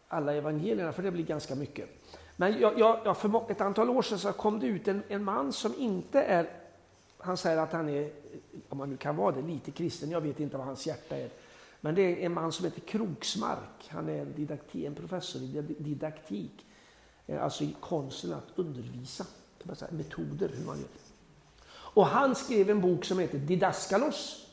alla 0.08 0.34
evangelierna 0.34 0.94
för 0.94 1.04
det 1.04 1.12
blir 1.12 1.26
ganska 1.26 1.56
mycket. 1.56 1.90
Men 2.36 2.60
jag, 2.60 2.80
jag, 2.80 3.18
för 3.18 3.52
ett 3.52 3.62
antal 3.62 3.90
år 3.90 4.02
sedan 4.02 4.20
så 4.20 4.34
kom 4.34 4.60
det 4.60 4.68
ut 4.68 4.88
en, 4.88 5.04
en 5.08 5.24
man 5.24 5.54
som 5.54 5.76
inte 5.78 6.22
är, 6.22 6.50
han 7.18 7.38
säger 7.38 7.58
att 7.58 7.74
han 7.74 7.90
är, 7.90 8.12
om 8.70 8.78
man 8.78 8.90
nu 8.90 8.98
kan 8.98 9.16
vara 9.16 9.36
det, 9.36 9.42
lite 9.42 9.72
kristen, 9.72 10.12
jag 10.12 10.22
vet 10.22 10.40
inte 10.40 10.58
vad 10.58 10.66
hans 10.66 10.88
hjärta 10.88 11.18
är. 11.18 11.30
Men 11.82 11.96
det 11.96 12.02
är 12.02 12.26
en 12.26 12.34
man 12.34 12.52
som 12.52 12.66
heter 12.66 12.82
Kroksmark, 12.82 13.88
han 13.88 14.10
är 14.10 14.22
en, 14.22 14.34
didaktik, 14.36 14.86
en 14.86 14.96
professor 14.96 15.42
i 15.42 15.62
didaktik 15.80 16.66
eh, 17.28 17.44
alltså 17.44 17.64
i 17.64 17.76
konsten 17.80 18.34
att 18.34 18.48
undervisa, 18.56 19.26
metoder 19.90 20.50
hur 20.54 20.66
man 20.66 20.78
gör. 20.78 20.88
Och 21.70 22.06
han 22.06 22.36
skrev 22.36 22.70
en 22.70 22.82
bok 22.82 23.06
som 23.06 23.20
heter 23.20 23.38
Didaskalos, 23.38 24.48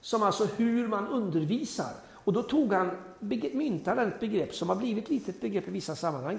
som 0.00 0.22
alltså 0.22 0.44
hur 0.56 0.88
man 0.88 1.08
undervisar. 1.08 1.92
Och 2.08 2.32
då 2.32 2.42
tog 2.42 2.72
han, 2.72 2.90
myntade 3.52 4.02
ett 4.02 4.20
begrepp 4.20 4.54
som 4.54 4.68
har 4.68 4.76
blivit 4.76 5.10
lite 5.10 5.30
ett 5.30 5.40
begrepp 5.40 5.68
i 5.68 5.70
vissa 5.70 5.96
sammanhang, 5.96 6.38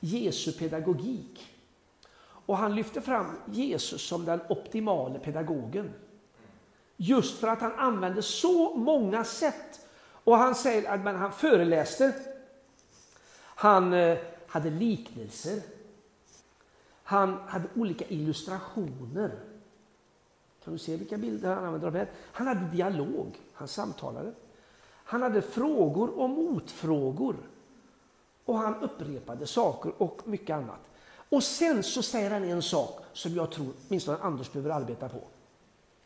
Jesu 0.00 0.52
pedagogik. 0.52 1.59
Och 2.50 2.56
han 2.56 2.74
lyfte 2.74 3.00
fram 3.00 3.36
Jesus 3.46 4.02
som 4.02 4.24
den 4.24 4.40
optimala 4.48 5.18
pedagogen. 5.18 5.92
Just 6.96 7.38
för 7.38 7.48
att 7.48 7.60
han 7.60 7.72
använde 7.72 8.22
så 8.22 8.74
många 8.74 9.24
sätt. 9.24 9.86
Och 10.24 10.36
han 10.36 10.54
säger 10.54 10.90
att 10.90 11.16
han 11.16 11.32
föreläste. 11.32 12.14
Han 13.38 13.92
eh, 13.92 14.18
hade 14.46 14.70
liknelser. 14.70 15.62
Han 17.02 17.36
hade 17.46 17.68
olika 17.76 18.04
illustrationer. 18.08 19.30
Kan 20.64 20.72
du 20.72 20.78
se 20.78 20.96
vilka 20.96 21.16
bilder 21.16 21.54
han 21.54 21.64
använde? 21.64 21.98
Här? 21.98 22.10
Han 22.32 22.46
hade 22.46 22.70
dialog, 22.76 23.40
han 23.52 23.68
samtalade. 23.68 24.32
Han 25.04 25.22
hade 25.22 25.42
frågor 25.42 26.08
och 26.18 26.30
motfrågor. 26.30 27.36
Och 28.44 28.58
han 28.58 28.82
upprepade 28.82 29.46
saker 29.46 29.92
och 30.02 30.20
mycket 30.24 30.56
annat. 30.56 30.89
Och 31.30 31.42
sen 31.42 31.82
så 31.82 32.02
säger 32.02 32.30
han 32.30 32.44
en 32.44 32.62
sak 32.62 33.04
som 33.12 33.34
jag 33.34 33.52
tror 33.52 33.72
åtminstone 33.88 34.18
Anders 34.18 34.52
behöver 34.52 34.70
arbeta 34.70 35.08
på. 35.08 35.18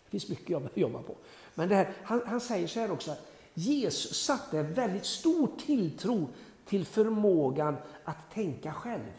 Det 0.04 0.10
finns 0.10 0.28
mycket 0.28 0.50
jag 0.50 0.62
behöver 0.62 0.80
jobba 0.80 1.02
på. 1.02 1.16
Men 1.54 1.68
det 1.68 1.74
här, 1.74 1.92
han, 2.04 2.22
han 2.26 2.40
säger 2.40 2.66
så 2.66 2.80
här 2.80 2.90
också 2.90 3.10
att 3.10 3.26
Jesus 3.54 4.24
satte 4.24 4.58
en 4.58 4.74
väldigt 4.74 5.06
stor 5.06 5.50
tilltro 5.66 6.28
till 6.66 6.87
förmågan 6.87 7.76
att 8.04 8.30
tänka 8.34 8.72
själv. 8.72 9.12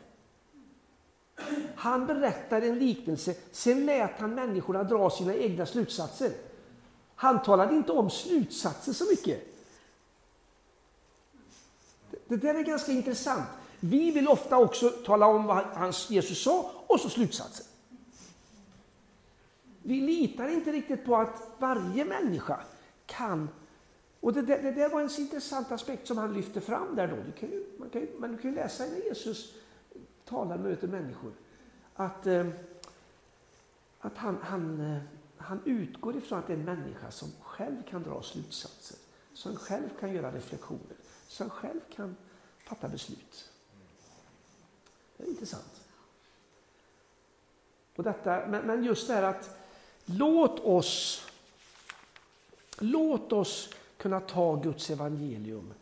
Han 1.76 2.08
berättar 2.08 2.62
en 2.62 2.80
liknelse, 2.80 3.36
sen 3.52 3.86
lät 3.86 4.20
han 4.20 4.36
människorna 4.36 4.84
dra 4.84 5.10
sina 5.10 5.36
egna 5.36 5.66
slutsatser. 5.66 6.32
Han 7.16 7.44
talade 7.44 7.76
inte 7.76 7.92
om 7.92 8.10
slutsatser 8.10 8.94
så 8.94 9.06
mycket. 9.10 9.48
Det 12.28 12.38
där 12.38 12.56
är 12.56 12.64
ganska 12.64 12.92
intressant. 12.92 13.50
Vi 13.90 14.12
vill 14.12 14.28
ofta 14.28 14.58
också 14.58 14.90
tala 14.90 15.28
om 15.28 15.46
vad 15.46 15.58
hans 15.58 16.10
Jesus 16.10 16.44
sa 16.44 16.72
och 16.88 17.00
så 17.00 17.10
slutsatsen. 17.10 17.66
Vi 19.84 20.02
litar 20.02 20.48
inte 20.48 20.72
riktigt 20.72 21.06
på 21.06 21.16
att 21.16 21.42
varje 21.60 22.06
människa 22.06 22.60
kan 23.06 23.50
och 24.26 24.34
det, 24.34 24.42
det, 24.42 24.62
det 24.62 24.72
där 24.72 24.90
var 24.90 25.02
en 25.02 25.10
intressant 25.20 25.72
aspekt 25.72 26.08
som 26.08 26.18
han 26.18 26.34
lyfte 26.34 26.62
fram 26.62 26.96
där 26.96 27.08
då. 27.08 27.16
Du 27.16 27.32
kan 27.32 27.50
ju, 27.50 27.66
man 27.80 27.90
kan 27.90 28.02
ju, 28.02 28.20
man 28.20 28.38
kan 28.38 28.52
ju 28.52 28.56
läsa 28.56 28.86
när 28.86 28.98
Jesus 28.98 29.54
talar 30.26 30.58
möter 30.58 30.88
människor. 30.88 31.32
Att, 31.94 32.28
eh, 32.28 32.48
att 34.00 34.18
han, 34.18 34.38
han, 34.42 34.80
eh, 34.80 35.02
han 35.38 35.60
utgår 35.66 36.16
ifrån 36.16 36.40
att 36.40 36.48
det 36.48 36.54
är 36.54 36.58
en 36.58 36.66
människa 36.66 37.12
som 37.12 37.30
själv 37.42 37.84
kan 37.90 38.04
dra 38.04 38.22
slutsatser. 38.22 38.98
Som 39.34 39.56
själv 39.56 39.90
kan 40.00 40.14
göra 40.14 40.32
reflektioner. 40.32 40.96
Som 41.28 41.50
själv 41.50 41.80
kan 41.96 42.16
fatta 42.64 42.88
beslut. 42.88 43.52
Det 45.18 45.24
är 45.24 45.28
intressant. 45.28 45.82
Och 47.96 48.04
detta, 48.04 48.48
men, 48.48 48.66
men 48.66 48.84
just 48.84 49.08
det 49.08 49.14
här 49.14 49.24
att 49.24 49.58
låt 50.06 50.60
oss, 50.60 51.28
låt 52.80 53.34
oss 53.34 53.70
kunna 53.98 54.20
ta 54.20 54.56
Guds 54.56 54.90
evangelium 54.90 55.74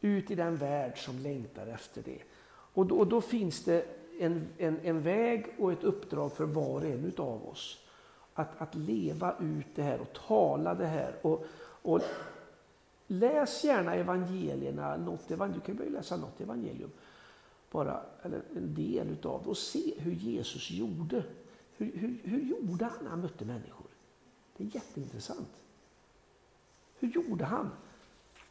ut 0.00 0.30
i 0.30 0.34
den 0.34 0.56
värld 0.56 1.04
som 1.04 1.18
längtar 1.18 1.66
efter 1.66 2.02
det. 2.02 2.18
Och 2.74 2.86
då, 2.86 2.98
och 2.98 3.06
då 3.06 3.20
finns 3.20 3.64
det 3.64 3.86
en, 4.20 4.48
en, 4.58 4.80
en, 4.82 5.02
väg 5.02 5.54
och 5.58 5.72
ett 5.72 5.84
uppdrag 5.84 6.32
för 6.32 6.44
var 6.44 6.74
och 6.74 6.84
en 6.84 7.12
av 7.16 7.48
oss. 7.48 7.78
Att, 8.34 8.60
att 8.60 8.74
leva 8.74 9.34
ut 9.40 9.66
det 9.74 9.82
här 9.82 10.00
och 10.00 10.12
tala 10.12 10.74
det 10.74 10.86
här. 10.86 11.14
Och, 11.22 11.46
och 11.82 12.00
läs 13.06 13.64
gärna 13.64 13.94
evangelierna, 13.94 14.96
något 14.96 15.30
evangelium. 15.30 15.60
du 15.60 15.66
kan 15.66 15.76
börja 15.76 15.90
läsa 15.90 16.16
något 16.16 16.40
evangelium. 16.40 16.90
Bara, 17.74 18.00
eller 18.22 18.42
en 18.56 18.74
del 18.74 19.08
utav 19.08 19.42
det 19.42 19.50
och 19.50 19.56
se 19.56 19.94
hur 19.98 20.12
Jesus 20.12 20.70
gjorde. 20.70 21.24
Hur, 21.76 21.92
hur, 21.94 22.20
hur 22.24 22.40
gjorde 22.40 22.84
han 22.84 22.98
när 23.02 23.10
han 23.10 23.20
mötte 23.20 23.44
människor? 23.44 23.86
Det 24.56 24.64
är 24.64 24.74
jätteintressant. 24.74 25.62
Hur 26.98 27.08
gjorde 27.08 27.44
han? 27.44 27.70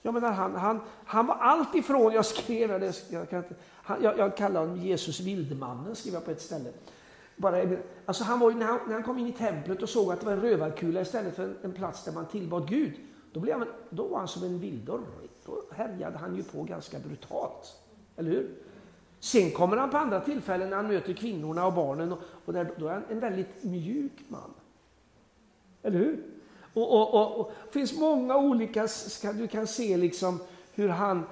Jag 0.01 0.13
menar, 0.13 0.31
han, 0.31 0.55
han, 0.55 0.79
han 1.05 1.27
var 1.27 1.35
allt 1.35 1.75
ifrån, 1.75 2.13
jag 2.13 2.25
skrev 2.25 2.79
det, 2.79 3.03
jag, 3.09 3.29
kan 3.29 3.39
inte, 3.39 3.55
han, 3.73 4.03
jag, 4.03 4.17
jag 4.17 4.37
kallar 4.37 4.59
honom 4.59 4.77
Jesus 4.77 5.19
Vildmannen, 5.19 5.95
skrev 5.95 6.13
jag 6.13 6.25
på 6.25 6.31
ett 6.31 6.41
ställe. 6.41 6.71
Bara, 7.35 7.77
alltså 8.05 8.23
han 8.23 8.39
var 8.39 8.51
när, 8.51 8.65
han, 8.65 8.79
när 8.87 8.93
han 8.93 9.03
kom 9.03 9.19
in 9.19 9.27
i 9.27 9.33
templet 9.33 9.81
och 9.81 9.89
såg 9.89 10.11
att 10.11 10.19
det 10.19 10.25
var 10.25 10.33
en 10.33 10.41
rövarkula 10.41 11.01
istället 11.01 11.35
för 11.35 11.43
en, 11.43 11.57
en 11.61 11.73
plats 11.73 12.03
där 12.03 12.11
man 12.11 12.25
tillbad 12.25 12.69
Gud, 12.69 12.93
då, 13.33 13.39
blev 13.39 13.59
han, 13.59 13.67
då 13.89 14.07
var 14.07 14.17
han 14.17 14.27
som 14.27 14.43
en 14.43 14.59
vildor. 14.59 15.01
Då 15.45 15.63
härjade 15.71 16.17
han 16.17 16.35
ju 16.35 16.43
på 16.43 16.63
ganska 16.63 16.99
brutalt. 16.99 17.79
Eller 18.15 18.31
hur? 18.31 18.63
Sen 19.23 19.51
kommer 19.51 19.77
han 19.77 19.89
på 19.89 19.97
andra 19.97 20.19
tillfällen 20.19 20.69
när 20.69 20.77
han 20.77 20.87
möter 20.87 21.13
kvinnorna 21.13 21.65
och 21.65 21.73
barnen 21.73 22.11
och, 22.11 22.19
och 22.45 22.53
där, 22.53 22.73
då 22.77 22.87
är 22.87 22.93
han 22.93 23.03
en 23.09 23.19
väldigt 23.19 23.63
mjuk 23.63 24.11
man. 24.27 24.53
Eller 25.83 25.99
hur? 25.99 26.23
Och, 26.73 26.91
och, 26.91 27.13
och, 27.13 27.39
och 27.39 27.51
Det 27.65 27.71
finns 27.71 27.99
många 27.99 28.37
olika, 28.37 28.87
du 29.33 29.47
kan 29.47 29.67
se 29.67 29.97
liksom 29.97 30.39
hur 30.73 30.89
han, 30.89 31.25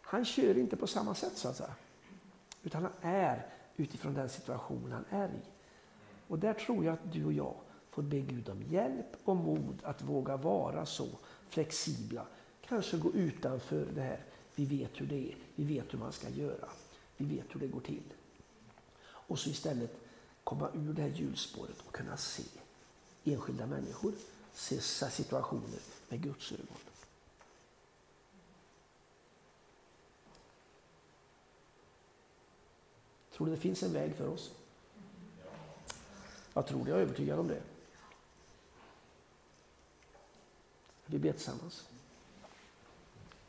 han 0.00 0.24
kör 0.24 0.58
inte 0.58 0.76
på 0.76 0.86
samma 0.86 1.14
sätt 1.14 1.36
så 1.36 1.48
att 1.48 1.56
säga. 1.56 1.74
Utan 2.62 2.82
han 2.82 2.92
är 3.12 3.46
utifrån 3.76 4.14
den 4.14 4.28
situation 4.28 4.92
han 4.92 5.20
är 5.20 5.28
i. 5.28 5.42
Och 6.28 6.38
där 6.38 6.54
tror 6.54 6.84
jag 6.84 6.92
att 6.92 7.12
du 7.12 7.24
och 7.24 7.32
jag 7.32 7.54
får 7.90 8.02
be 8.02 8.20
Gud 8.20 8.48
om 8.48 8.62
hjälp 8.62 9.16
och 9.24 9.36
mod 9.36 9.78
att 9.82 10.02
våga 10.02 10.36
vara 10.36 10.86
så 10.86 11.06
flexibla. 11.48 12.26
Kanske 12.68 12.96
gå 12.96 13.12
utanför 13.12 13.86
det 13.94 14.02
här. 14.02 14.20
Vi 14.54 14.64
vet 14.64 15.00
hur 15.00 15.06
det 15.06 15.32
är, 15.32 15.36
vi 15.54 15.64
vet 15.64 15.94
hur 15.94 15.98
man 15.98 16.12
ska 16.12 16.28
göra, 16.28 16.68
vi 17.16 17.36
vet 17.36 17.46
hur 17.54 17.60
det 17.60 17.66
går 17.66 17.80
till. 17.80 18.02
Och 19.04 19.38
så 19.38 19.50
istället 19.50 20.00
komma 20.44 20.70
ur 20.74 20.92
det 20.92 21.02
här 21.02 21.08
hjulspåret 21.08 21.80
och 21.86 21.94
kunna 21.94 22.16
se 22.16 22.42
enskilda 23.24 23.66
människor, 23.66 24.12
se 24.54 24.80
situationer 24.80 25.80
med 26.08 26.22
Guds 26.22 26.52
ögon. 26.52 26.76
Tror 33.32 33.46
du 33.46 33.54
det 33.56 33.60
finns 33.60 33.82
en 33.82 33.92
väg 33.92 34.14
för 34.14 34.28
oss? 34.28 34.50
Jag 36.54 36.66
tror 36.66 36.84
det, 36.84 36.90
jag 36.90 36.98
är 36.98 37.02
övertygad 37.02 37.38
om 37.38 37.48
det. 37.48 37.62
Vi 41.06 41.18
ber 41.18 41.32
tillsammans. 41.32 41.88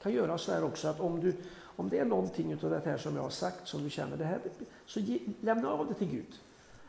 Jag 0.04 0.12
kan 0.12 0.18
göra 0.24 0.38
så 0.38 0.52
här 0.52 0.64
också 0.64 0.88
att 0.88 1.00
om, 1.00 1.20
du, 1.20 1.36
om 1.76 1.90
det 1.90 2.00
är 2.00 2.06
någonting 2.06 2.54
av 2.54 2.70
det 2.70 2.82
här 2.86 2.98
som 2.98 3.16
jag 3.16 3.24
har 3.24 3.30
sagt 3.30 3.68
som 3.68 3.84
du 3.84 3.90
känner 3.90 4.18
det 4.18 4.26
här, 4.26 4.40
så 4.86 5.00
ge, 5.00 5.20
lämna 5.42 5.70
av 5.70 5.88
det 5.88 5.94
till 5.94 6.10
Gud. 6.10 6.40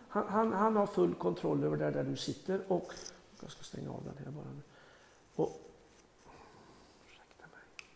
Han, 0.09 0.29
han, 0.29 0.53
han, 0.53 0.77
har 0.77 0.87
full 0.87 1.14
kontroll 1.14 1.64
över 1.64 1.77
det 1.77 1.90
där 1.90 2.05
du 2.05 2.16
sitter 2.16 2.61
och 2.68 2.92
jag 3.40 3.50
ska 3.50 3.62
stänga 3.62 3.90
av 3.90 4.05
den 4.05 4.24
här 4.24 4.33
bara 4.33 4.44
nu. 4.44 4.62
Och, 5.35 5.61
ursäkta 7.07 7.46
mig. 7.53 7.88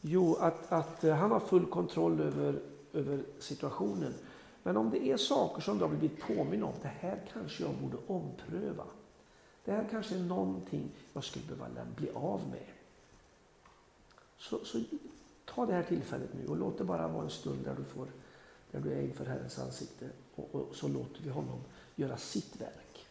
Jo, 0.00 0.34
att, 0.34 0.72
att 0.72 1.04
eh, 1.04 1.14
han 1.14 1.30
har 1.30 1.40
full 1.40 1.66
kontroll 1.66 2.20
över, 2.20 2.60
över 2.92 3.24
situationen. 3.38 4.14
Men 4.62 4.76
om 4.76 4.90
det 4.90 5.06
är 5.06 5.16
saker 5.16 5.62
som 5.62 5.78
du 5.78 5.84
har 5.84 5.90
blivit 5.90 6.20
påminn 6.20 6.62
om, 6.62 6.72
det 6.82 6.92
här 7.00 7.20
kanske 7.32 7.62
jag 7.62 7.74
borde 7.74 7.96
ompröva. 8.06 8.84
Det 9.68 9.74
här 9.74 9.88
kanske 9.90 10.14
är 10.14 10.18
någonting 10.20 10.90
jag 11.12 11.24
skulle 11.24 11.44
behöva 11.44 11.84
bli 11.96 12.10
av 12.10 12.48
med. 12.48 12.66
Så, 14.38 14.64
så 14.64 14.80
ta 15.44 15.66
det 15.66 15.72
här 15.72 15.82
tillfället 15.82 16.34
nu 16.34 16.46
och 16.46 16.56
låt 16.56 16.78
det 16.78 16.84
bara 16.84 17.08
vara 17.08 17.24
en 17.24 17.30
stund 17.30 17.64
där 17.64 17.74
du, 17.74 17.84
får, 17.84 18.08
där 18.70 18.80
du 18.80 18.92
är 18.92 19.02
inför 19.02 19.26
Herrens 19.26 19.58
ansikte 19.58 20.10
och, 20.34 20.54
och 20.54 20.74
så 20.74 20.88
låter 20.88 21.22
vi 21.22 21.30
honom 21.30 21.60
göra 21.96 22.16
sitt 22.16 22.60
verk. 22.60 23.06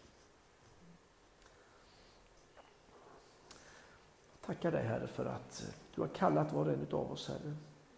Jag 4.32 4.42
tackar 4.42 4.72
dig 4.72 4.84
Herre 4.84 5.08
för 5.08 5.26
att 5.26 5.74
du 5.96 6.02
har 6.02 6.08
kallat 6.08 6.54
var 6.54 6.66
och 6.66 6.74
en 6.74 6.88
av 6.92 7.12
oss 7.12 7.28
Herre. 7.28 7.56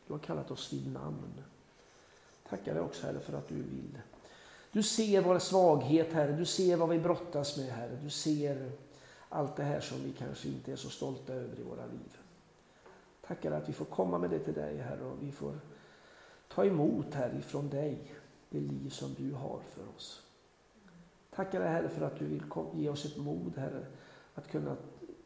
Du 0.07 0.13
har 0.13 0.19
kallat 0.19 0.51
oss 0.51 0.73
vid 0.73 0.93
namn. 0.93 1.43
Tackar 2.49 2.73
dig 2.73 2.83
också 2.83 3.07
Herre 3.07 3.19
för 3.19 3.33
att 3.33 3.47
du 3.47 3.55
vill. 3.55 3.97
Du 4.71 4.83
ser 4.83 5.21
vår 5.21 5.39
svaghet 5.39 6.13
Herre, 6.13 6.31
du 6.31 6.45
ser 6.45 6.77
vad 6.77 6.89
vi 6.89 6.99
brottas 6.99 7.57
med 7.57 7.65
Herre. 7.65 7.99
Du 8.03 8.09
ser 8.09 8.71
allt 9.29 9.55
det 9.55 9.63
här 9.63 9.79
som 9.79 10.03
vi 10.03 10.11
kanske 10.11 10.47
inte 10.47 10.71
är 10.71 10.75
så 10.75 10.89
stolta 10.89 11.33
över 11.33 11.59
i 11.59 11.63
våra 11.63 11.85
liv. 11.85 12.17
Tackar 13.27 13.51
att 13.51 13.69
vi 13.69 13.73
får 13.73 13.85
komma 13.85 14.17
med 14.17 14.29
det 14.29 14.39
till 14.39 14.53
dig 14.53 14.77
Herre 14.77 15.05
och 15.05 15.23
vi 15.23 15.31
får 15.31 15.59
ta 16.47 16.65
emot 16.65 17.13
Herre 17.13 17.37
ifrån 17.37 17.69
dig 17.69 18.11
det 18.49 18.59
liv 18.59 18.89
som 18.89 19.13
du 19.17 19.33
har 19.33 19.59
för 19.73 19.95
oss. 19.95 20.23
Tackar 21.29 21.59
dig 21.59 21.69
Herre 21.69 21.89
för 21.89 22.05
att 22.05 22.19
du 22.19 22.25
vill 22.25 22.43
ge 22.73 22.89
oss 22.89 23.05
ett 23.05 23.17
mod 23.17 23.57
Herre 23.57 23.85
att 24.35 24.47
kunna 24.47 24.77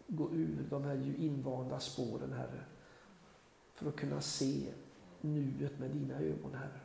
gå 0.07 0.31
ur 0.31 0.65
de 0.69 0.83
här 0.83 1.15
invanda 1.17 1.79
spåren 1.79 2.33
Herre 2.33 2.63
för 3.73 3.89
att 3.89 3.95
kunna 3.95 4.21
se 4.21 4.73
nuet 5.21 5.79
med 5.79 5.89
dina 5.89 6.19
ögon, 6.19 6.53
Herre. 6.53 6.79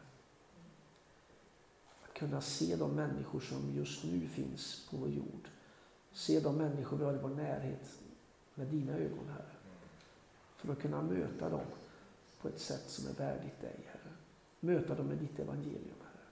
Kunna 2.19 2.41
se 2.41 2.77
de 2.77 2.95
människor 2.95 3.41
som 3.41 3.75
just 3.75 4.05
nu 4.05 4.29
finns 4.29 4.87
på 4.91 4.97
vår 4.97 5.09
jord. 5.09 5.49
Se 6.13 6.41
de 6.41 6.57
människor 6.57 6.97
vi 6.97 7.05
har 7.05 7.15
i 7.15 7.19
vår 7.23 7.29
närhet 7.29 7.99
med 8.55 8.67
dina 8.67 8.93
ögon, 8.93 9.29
Herre. 9.29 9.53
För 10.57 10.73
att 10.73 10.81
kunna 10.81 11.03
möta 11.03 11.49
dem 11.49 11.67
på 12.41 12.49
ett 12.49 12.61
sätt 12.61 12.85
som 12.87 13.11
är 13.11 13.13
värdigt 13.13 13.61
dig, 13.61 13.77
Herre. 13.87 14.13
Möta 14.61 14.95
dem 14.95 15.07
med 15.07 15.19
ditt 15.19 15.39
evangelium, 15.39 15.97
Herre. 16.03 16.27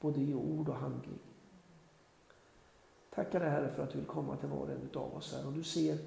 Både 0.00 0.20
i 0.20 0.34
ord 0.34 0.68
och 0.68 0.76
handling. 0.76 1.18
Tackar 3.14 3.40
dig 3.40 3.50
Herre 3.50 3.68
för 3.68 3.82
att 3.82 3.90
du 3.90 3.98
vill 3.98 4.06
komma 4.06 4.36
till 4.36 4.48
var 4.48 4.58
och 4.58 4.70
en 4.70 4.90
av 4.94 5.16
oss 5.16 5.32
här. 5.32 5.46
Och 5.46 5.52
du 5.52 5.62
ser 5.62 5.98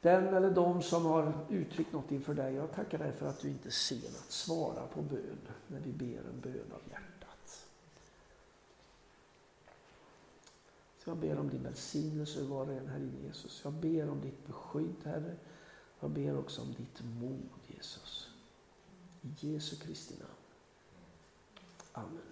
den 0.00 0.34
eller 0.34 0.50
de 0.50 0.82
som 0.82 1.06
har 1.06 1.46
uttryckt 1.48 1.92
något 1.92 2.12
inför 2.12 2.34
dig. 2.34 2.54
Jag 2.54 2.72
tackar 2.72 2.98
dig 2.98 3.12
för 3.12 3.26
att 3.26 3.40
du 3.40 3.48
inte 3.48 3.70
ser 3.70 4.08
att 4.08 4.30
svara 4.30 4.86
på 4.86 5.02
bön 5.02 5.38
när 5.66 5.80
vi 5.80 5.92
ber 5.92 6.18
en 6.18 6.40
bön 6.40 6.72
av 6.72 6.90
hjärtat. 6.90 7.11
Så 11.04 11.10
jag 11.10 11.16
ber 11.16 11.38
om 11.38 11.50
din 11.50 11.62
välsignelse 11.62 12.40
över 12.40 12.48
var 12.48 12.66
och 12.66 12.72
en, 12.72 12.88
Herre 12.88 13.10
Jesus. 13.24 13.60
Jag 13.64 13.72
ber 13.72 14.08
om 14.08 14.20
ditt 14.20 14.46
beskydd, 14.46 15.04
Herre. 15.04 15.36
Jag 16.00 16.10
ber 16.10 16.38
också 16.38 16.62
om 16.62 16.74
ditt 16.74 17.02
mod, 17.20 17.60
Jesus. 17.66 18.30
I 19.22 19.52
Jesu 19.52 19.76
Kristi 19.76 20.14
namn. 20.14 20.32
Amen. 21.92 22.31